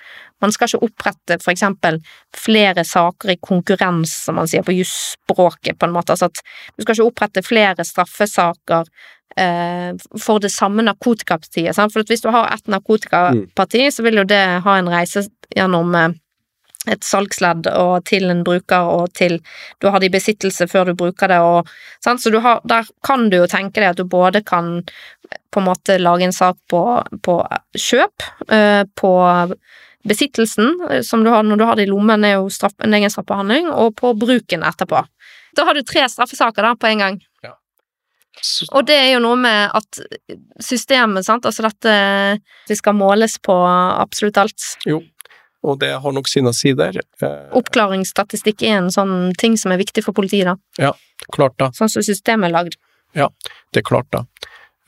[0.45, 2.01] man skal ikke opprette eksempel
[2.37, 6.45] flere saker i konkurrens, som man sier på jusspråket, på en måte, altså at
[6.77, 8.91] du skal ikke opprette flere straffesaker
[9.41, 11.95] øh, for det samme narkotikapartiet, sant?
[11.95, 13.97] for hvis du har et narkotikaparti, mm.
[13.97, 15.25] så vil jo det ha en reise
[15.55, 16.21] gjennom øh,
[16.91, 19.39] et salgsledd og til en bruker og til
[19.81, 21.71] du har det i besittelse før du bruker det og
[22.05, 22.23] sant?
[22.23, 24.83] Så har, der kan du jo tenke deg at du både kan
[25.55, 26.83] på en måte lage en sak på,
[27.25, 27.39] på
[27.79, 29.13] kjøp, uh, på
[30.05, 32.95] besittelsen eh, som du har når du har det i lommen, er jo straff, en
[32.95, 35.05] egen straffbehandling, og på bruken etterpå.
[35.57, 37.21] Da har du tre straffesaker da på en gang.
[37.45, 37.55] Ja.
[38.43, 38.67] Så...
[38.75, 40.01] Og det er jo noe med at
[40.63, 41.95] systemet, sant, altså dette
[42.69, 44.71] Det skal måles på absolutt alt.
[44.89, 45.01] Jo,
[45.65, 47.01] og det har nok sine sider.
[47.23, 50.57] Eh, Oppklaringsstatistikk er en sånn ting som er viktig for politiet, da.
[50.91, 50.93] Ja,
[51.35, 51.71] klart da.
[51.77, 52.77] Sånn som systemet er lagd.
[53.17, 53.31] Ja,
[53.73, 54.25] det er klart da.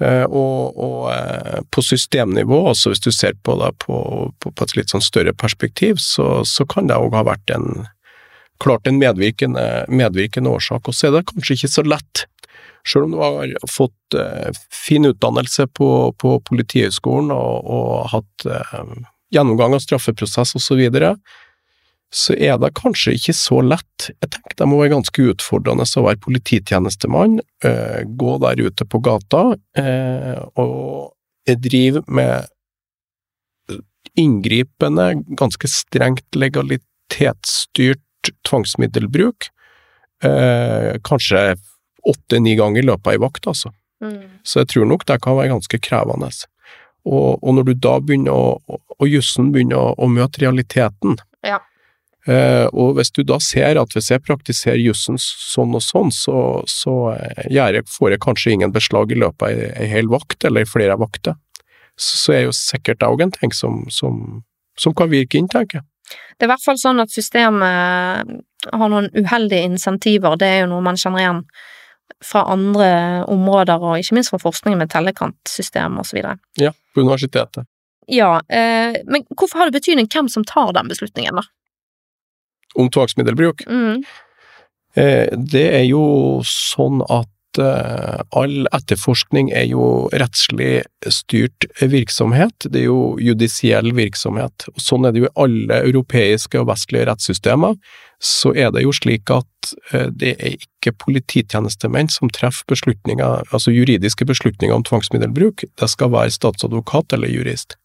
[0.03, 3.99] Eh, og, og eh, på systemnivå, også hvis du ser på det på,
[4.43, 7.87] på, på et litt sånn større perspektiv, så, så kan det òg ha vært en
[8.61, 10.89] klart en medvirkende, medvirkende årsak.
[10.89, 12.27] Og så er det kanskje ikke så lett
[12.87, 18.85] selv om du har fått eh, fin utdannelse på, på Politihøgskolen og, og hatt uh,
[19.37, 21.14] gjennomgang av straffeprosess osv., så, videre,
[22.14, 24.09] så er det kanskje ikke så lett.
[24.09, 29.03] Jeg tenker det må være ganske utfordrende å være polititjenestemann, eh, gå der ute på
[29.05, 29.43] gata
[29.78, 31.12] eh, og
[31.47, 32.47] drive med
[34.16, 39.51] inngripende, ganske strengt legalitetsstyrt tvangsmiddelbruk.
[40.24, 41.57] Eh, kanskje
[42.07, 43.72] åtte-ni ganger i løpet av ei vakt, altså.
[44.05, 44.41] Mm.
[44.45, 46.30] Så jeg tror nok det kan være ganske krevende.
[47.07, 51.14] Og, og når du da begynner å, og jussen begynner å, å, møte realiteten,
[51.46, 51.61] ja.
[52.26, 56.38] eh, og hvis du da ser at hvis jeg praktiserer jussen sånn og sånn, så,
[56.70, 60.66] så eh, jeg, får jeg kanskje ingen beslag i løpet av ei, hel vakt, eller
[60.66, 61.38] flere vakter,
[61.94, 64.42] så, så er jo sikkert det òg en ting som, som,
[64.80, 65.88] som kan virke inn, tenker jeg.
[66.36, 68.34] Det er i hvert fall sånn at systemet
[68.66, 71.40] har noen uheldige insentiver, det er jo noe man kjenner igjen
[72.24, 72.88] fra andre
[73.30, 76.20] områder, og ikke minst fra forskningen med tellekantsystem osv.
[76.61, 77.68] Ja, på universitetet.
[78.07, 81.44] Ja, eh, men hvorfor har det betydning hvem som tar den beslutningen, da?
[82.76, 83.66] Om tvangsmiddelbruk?
[83.66, 84.05] Mm.
[84.97, 86.05] Eh, det er jo
[86.47, 87.28] sånn at
[87.61, 92.68] uh, all etterforskning er jo rettslig styrt virksomhet.
[92.70, 94.68] Det er jo judisiell virksomhet.
[94.72, 97.76] Og sånn er det jo i alle europeiske og vestlige rettssystemer.
[98.22, 103.74] Så er det jo slik at uh, det er ikke polititjenestemenn som treffer beslutninger, altså
[103.74, 105.66] juridiske beslutninger om tvangsmiddelbruk.
[105.76, 107.78] Det skal være statsadvokat eller jurist.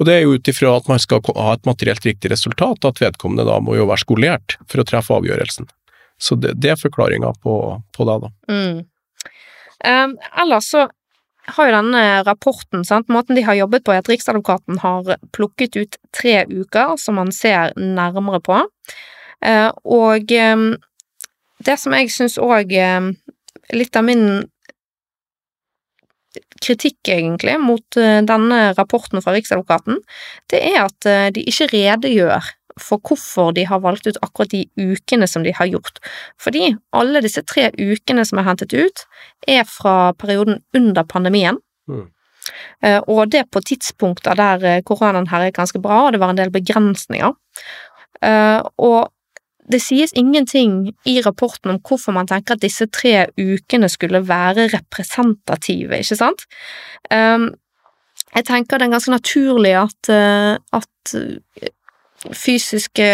[0.00, 3.02] Og det er jo ut ifra at man skal ha et materielt riktig resultat, at
[3.02, 5.68] vedkommende da må jo være skolert for å treffe avgjørelsen.
[6.18, 7.56] Så det, det er forklaringa på,
[7.96, 8.30] på, det, da.
[8.52, 8.84] Mm.
[9.84, 10.86] Um, ellers så
[11.46, 15.78] har jo denne rapporten, sant, måten de har jobbet på, er at Riksadvokaten har plukket
[15.78, 18.58] ut tre uker som man ser nærmere på.
[19.44, 20.68] Uh, og um,
[21.66, 23.14] det som jeg syns òg um,
[23.74, 24.44] Litt av min
[26.62, 29.98] kritikk, egentlig, mot uh, denne rapporten fra Riksadvokaten,
[30.52, 34.66] det er at uh, de ikke redegjør for hvorfor de har valgt ut akkurat de
[34.76, 36.00] ukene som de har gjort.
[36.40, 39.06] Fordi alle disse tre ukene som er hentet ut,
[39.48, 41.58] er fra perioden under pandemien.
[41.88, 42.06] Mm.
[42.84, 46.32] Eh, og det på tidspunkter der eh, koronaen her er ganske bra, og det var
[46.32, 47.34] en del begrensninger.
[48.22, 49.12] Eh, og
[49.66, 54.68] det sies ingenting i rapporten om hvorfor man tenker at disse tre ukene skulle være
[54.76, 56.44] representative, ikke sant?
[57.10, 60.10] Jeg tenker det er ganske naturlig at,
[60.70, 61.16] at
[62.34, 63.08] fysiske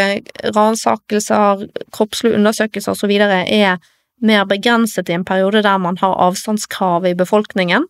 [0.57, 3.11] ransakelser, kroppslige undersøkelser osv.
[3.11, 3.79] er
[4.23, 7.87] mer begrenset i en periode der man har avstandskrav i befolkningen.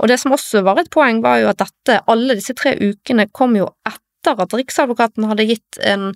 [0.00, 3.28] Og det som også var et poeng, var jo at dette, alle disse tre ukene
[3.36, 6.10] kom jo etter at Riksadvokaten hadde gitt en,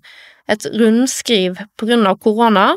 [0.48, 2.72] et rundskriv av korona,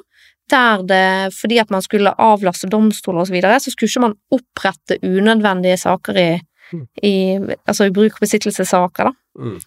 [0.51, 4.15] der det, fordi at man skulle avlaste domstoler og så videre, så skulle ikke man
[4.32, 6.30] opprette unødvendige saker i.
[7.03, 7.15] i
[7.65, 9.13] altså i bruk- og besittelsessaker, da.
[9.39, 9.59] Mm.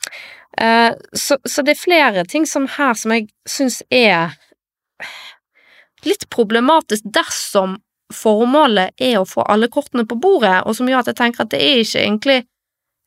[0.61, 4.35] Eh, så, så, det er flere ting som her som jeg syns er
[6.05, 7.79] litt problematisk dersom
[8.11, 11.53] formålet er å få alle kortene på bordet, og som gjør at jeg tenker at
[11.53, 12.39] det er ikke egentlig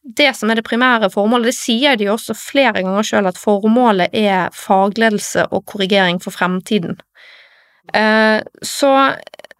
[0.03, 1.51] det som er det primære formålet.
[1.51, 6.97] Det sier de også flere ganger sjøl, at formålet er fagledelse og korrigering for fremtiden.
[7.95, 8.91] Eh, så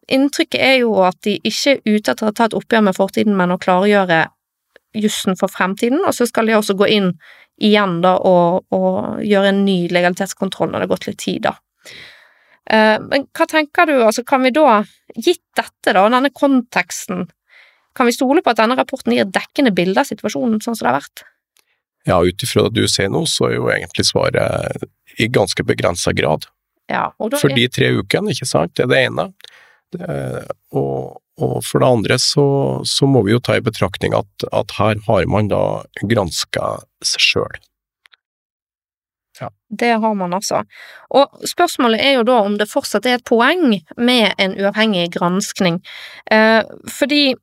[0.08, 3.36] inntrykket er jo at de ikke er ute etter å ta et oppgjør med fortiden,
[3.38, 4.26] men å klargjøre
[4.93, 7.14] jussen for fremtiden, og så skal de også gå inn
[7.64, 11.56] igjen da og, og gjøre en ny legalitetskontroll når det har gått litt tid, da.
[12.64, 14.82] Uh, men hva tenker du, altså kan vi da,
[15.16, 17.28] gitt dette da, denne konteksten,
[17.93, 20.91] kan vi stole på at denne rapporten gir dekkende bilde av situasjonen sånn som det
[20.91, 21.26] har vært?
[22.10, 24.88] Ja, ut ifra det du ser nå, så er jo egentlig svaret
[25.22, 26.47] i ganske begrensa grad.
[26.91, 29.28] Ja, da For de tre ukene, ikke sant, det er det ene.
[29.93, 32.45] Det, og, og, for det andre så,
[32.87, 35.63] så, må vi jo ta i betraktning at, at her har man da
[36.01, 36.75] granska
[37.05, 37.61] seg sjøl.
[39.41, 39.49] Ja.
[39.69, 40.61] Det har man altså.
[41.09, 45.79] Og spørsmålet er jo da om det fortsatt er et poeng med en uavhengig granskning.
[46.31, 47.33] Eh, fordi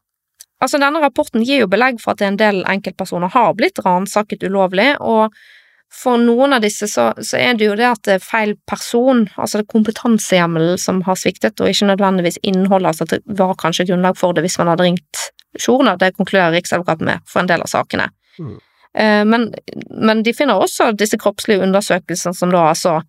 [0.62, 4.92] altså denne rapporten gir jo belegg for at en del enkeltpersoner har blitt ransaket ulovlig,
[5.00, 5.34] og
[5.90, 9.24] for noen av disse så, så, er det jo det at det er feil person,
[9.34, 13.56] altså det er kompetansehjemmelen som har sviktet, og ikke nødvendigvis innholdet, altså at det var
[13.58, 15.22] kanskje grunnlag for det hvis man hadde ringt
[15.58, 18.06] jourene, det konkluderer Riksadvokaten med for en del av sakene.
[18.38, 18.54] Mm.
[18.98, 19.48] Eh, men,
[19.90, 23.00] men, de finner også disse kroppslige undersøkelsene som da altså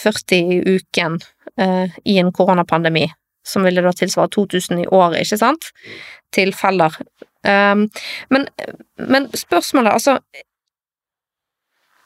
[0.00, 1.20] 40 i uken
[1.60, 3.04] eh, i en koronapandemi,
[3.46, 5.70] som ville da tilsvare 2000 i året, ikke sant,
[6.32, 6.96] tilfeller.
[7.44, 7.84] Um,
[8.32, 8.46] men,
[8.96, 10.16] men spørsmålet, altså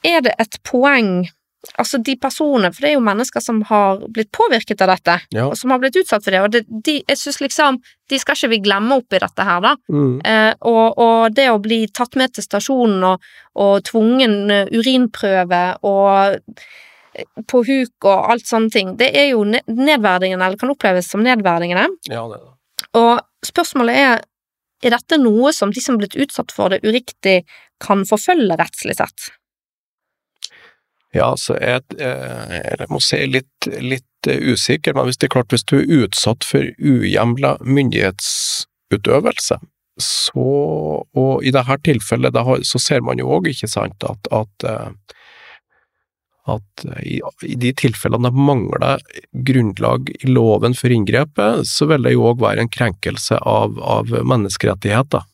[0.07, 1.29] er det et poeng
[1.77, 5.49] altså de personene, for det er jo mennesker som har blitt påvirket av dette, Ja.
[5.51, 8.39] og som har blitt utsatt for det, og det, de, jeg synes liksom, de skal
[8.39, 9.73] ikke vi glemme oppi dette her, da.
[9.91, 10.21] Mm.
[10.25, 13.27] Eh, og, og det å bli tatt med til stasjonen og,
[13.59, 19.43] og tvungen eh, urinprøve og eh, på huk og alt sånne ting, det er jo
[19.45, 21.89] ne- nedverdigende, eller kan oppleves som nedverdigende.
[22.09, 22.93] Ja, det er det.
[23.03, 24.23] Og spørsmålet er,
[24.87, 27.43] er dette noe som de som er blitt utsatt for det uriktig,
[27.83, 29.33] kan forfølge rettslig sett?
[31.17, 35.35] Ja, så jeg, eh, jeg må si litt, litt eh, usikker, men hvis det er
[35.39, 39.57] klart, hvis du er utsatt for uhjemla myndighetsutøvelse,
[39.99, 40.45] så,
[41.19, 44.91] og i dette tilfellet, har- så ser man jo òg, ikke sant, at, at, eh,
[46.49, 49.03] at i, i de tilfellene det mangler
[49.49, 54.13] grunnlag i loven for inngrepet, så vil det jo òg være en krenkelse av, av
[54.13, 55.25] menneskerettigheter.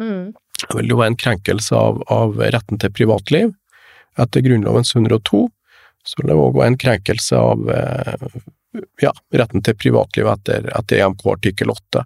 [0.00, 0.32] Mm.
[0.58, 3.52] Det vil jo være en krenkelse av, av retten til privatliv.
[4.18, 5.46] Etter Grunnlovens 102
[6.08, 8.28] så vil det òg være en krenkelse av eh,
[9.02, 12.04] ja, retten til privatliv etter, etter EMK artikkel 8.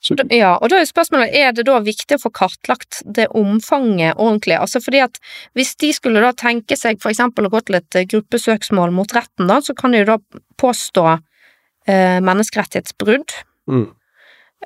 [0.00, 4.14] Så, Ja, og da er spørsmålet, er det da viktig å få kartlagt det omfanget
[4.14, 4.54] ordentlig?
[4.54, 5.18] Altså fordi at
[5.58, 9.14] hvis de skulle da tenke seg for eksempel å gå til et eh, gruppesøksmål mot
[9.16, 10.18] retten da, så kan de jo da
[10.62, 13.40] påstå eh, menneskerettighetsbrudd.
[13.70, 13.88] mm,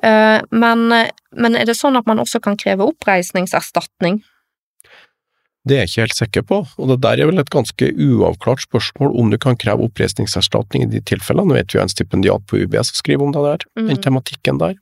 [0.01, 0.79] Eh, men,
[1.37, 4.23] men er det sånn at man også kan kreve oppreisningserstatning?
[5.65, 8.65] Det er jeg ikke helt sikker på, og det der er vel et ganske uavklart
[8.65, 11.47] spørsmål om du kan kreve oppreisningserstatning i de tilfellene.
[11.47, 14.01] Nå vet vi jo en stipendiat på UB som skriver om det der, den Mhm.
[14.03, 14.75] tematikken der.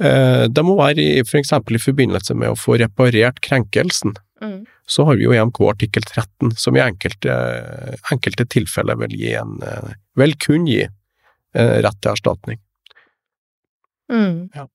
[0.00, 4.16] Eh, det må være i, for eksempel i forbindelse med å få reparert krenkelsen.
[4.40, 4.64] Mm.
[4.86, 7.28] så har vi jo EMK artikkel 13, som i enkelte,
[8.12, 12.58] enkelte tilfeller vil gi en eh, Vel kun gi eh, rett til erstatning.
[14.10, 14.48] Mm.
[14.54, 14.66] Ja.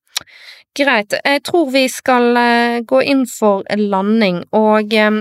[0.74, 1.14] Greit.
[1.14, 5.20] Jeg tror vi skal eh, gå inn for landing, og eh,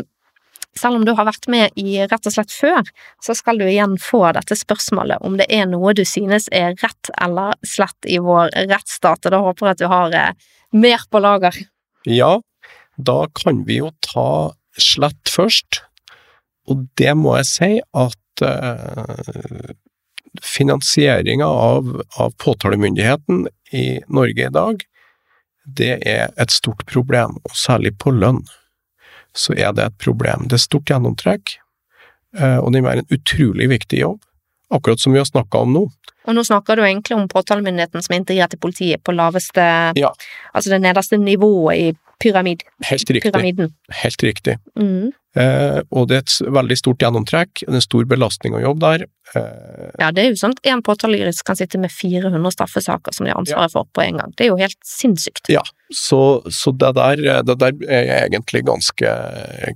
[0.79, 2.89] selv om du har vært med i rett og slett før,
[3.21, 7.13] så skal du igjen få dette spørsmålet om det er noe du synes er rett
[7.21, 11.21] eller slett i vår rettsstat, og da håper jeg at du har eh, mer på
[11.21, 11.61] lager.
[12.09, 12.33] Ja,
[12.97, 15.83] da kan vi jo ta slett først,
[16.65, 18.19] og det må jeg si at
[20.43, 24.83] finansieringa av, av påtalemyndigheten i Norge i dag,
[25.65, 28.43] det er et stort problem, og særlig på lønn
[29.37, 30.47] så er det et problem.
[30.49, 31.57] Det er stort gjennomtrekk,
[32.39, 34.21] eh, og det er en utrolig viktig jobb,
[34.73, 35.85] akkurat som vi har snakka om nå.
[36.23, 39.65] Og nå snakker du egentlig om påtalemyndigheten som er integrert i politiet på laveste
[39.99, 40.13] Ja.
[40.55, 41.89] Altså det nederste nivået i
[42.23, 43.33] pyramid, Helt riktig.
[43.33, 43.75] pyramiden.
[44.03, 44.57] Helt riktig.
[44.79, 45.11] Mm.
[45.33, 48.81] Eh, og det er et veldig stort gjennomtrekk, det er en stor belastning å jobbe
[48.85, 49.05] der.
[49.35, 53.25] Eh, Ja, det er jo sånn at en påtalejurist kan sitte med 400 straffesaker som
[53.27, 54.35] de har ansvaret for på en gang.
[54.37, 55.49] Det er jo helt sinnssykt.
[55.53, 59.15] Ja, så, så det, der, det der er egentlig ganske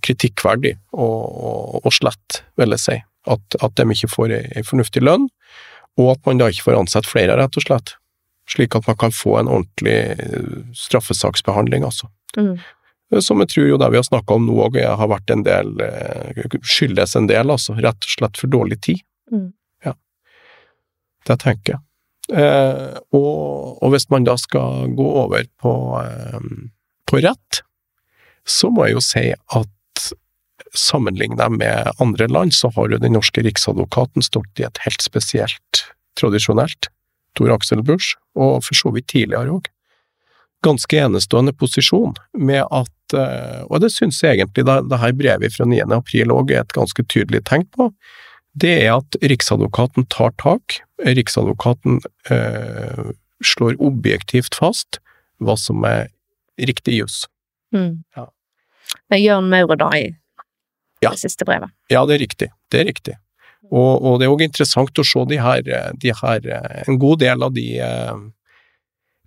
[0.04, 2.98] kritikkverdig og, og, og slett, vil jeg si.
[3.26, 5.24] At, at de ikke får ei, fornuftig lønn,
[5.98, 7.96] og at man da ikke får ansette flere, rett og slett.
[8.46, 12.06] Slik at man kan få en ordentlig eh, straffesaksbehandling, altså.
[12.36, 12.56] Mm.
[13.22, 15.68] Som jeg tror jo det vi har snakka om nå òg, har vært en del
[15.84, 17.76] eh, skyldes en del, altså.
[17.78, 19.02] Rett og slett for dårlig tid.
[19.32, 19.50] Mm.
[19.86, 19.94] Ja.
[21.28, 21.82] Det tenker jeg.
[22.34, 25.72] Eh, og, og hvis man da skal gå over på,
[26.02, 26.50] eh,
[27.06, 27.62] på rett,
[28.46, 29.72] så må jeg jo si at
[30.76, 35.86] sammenlignet med andre land, så har jo den norske riksadvokaten stått i et helt spesielt,
[36.18, 36.90] tradisjonelt,
[37.36, 39.70] Tor Axel Busch, og for så vidt tidligere òg,
[40.64, 45.54] ganske enestående posisjon med at eh, Og det syns jeg egentlig det, det her brevet
[45.54, 45.82] fra 9.
[45.94, 47.90] april òg er et ganske tydelig tegn på.
[48.56, 50.80] Det er at Riksadvokaten tar tak.
[51.04, 52.00] Riksadvokaten
[52.32, 53.12] eh,
[53.44, 54.98] slår objektivt fast
[55.44, 56.08] hva som er
[56.58, 57.26] riktig jus.
[57.76, 58.02] Mm.
[58.16, 58.26] Ja.
[59.12, 60.06] Med Jørn Maure, da, i
[61.04, 61.10] Ja.
[61.10, 61.70] det siste brevet.
[61.92, 62.48] Ja, det er riktig.
[62.72, 63.14] Det er riktig.
[63.70, 65.62] Og, og det er òg interessant å se de her,
[66.00, 66.46] de her
[66.88, 68.14] En god del av de eh,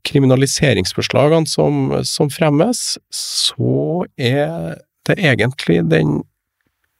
[0.09, 6.19] kriminaliseringsforslagene som, som fremmes, så er det egentlig den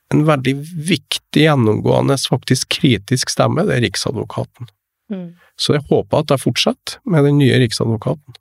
[0.10, 0.56] en veldig
[0.90, 4.70] viktig, gjennomgående, faktisk kritisk stemme, det er Riksadvokaten.
[5.14, 5.36] Mm.
[5.60, 8.38] Så jeg håper at det fortsetter med den nye Riksadvokaten.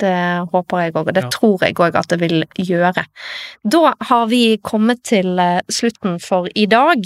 [0.00, 0.14] Det
[0.50, 1.30] håper jeg òg, og det Ja.
[1.30, 3.04] tror jeg òg at det vil gjøre.
[3.62, 7.04] Da har vi kommet til eh, slutten for i dag.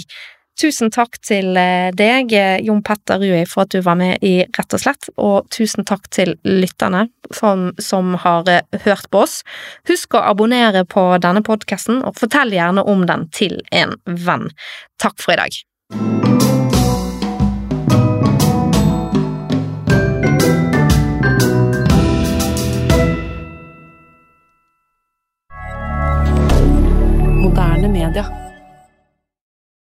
[0.57, 4.39] Tusen takk til eh, deg, eh, Jon Petter Rui, for at du var med i
[4.41, 9.43] Rett og slett, og tusen takk til lytterne som, som har eh, hørt på oss.
[9.85, 14.49] Husk å abonnere på denne podkasten, og fortell gjerne om den til en venn.
[14.97, 15.61] Takk for i dag.
[27.45, 28.46] Moderne media.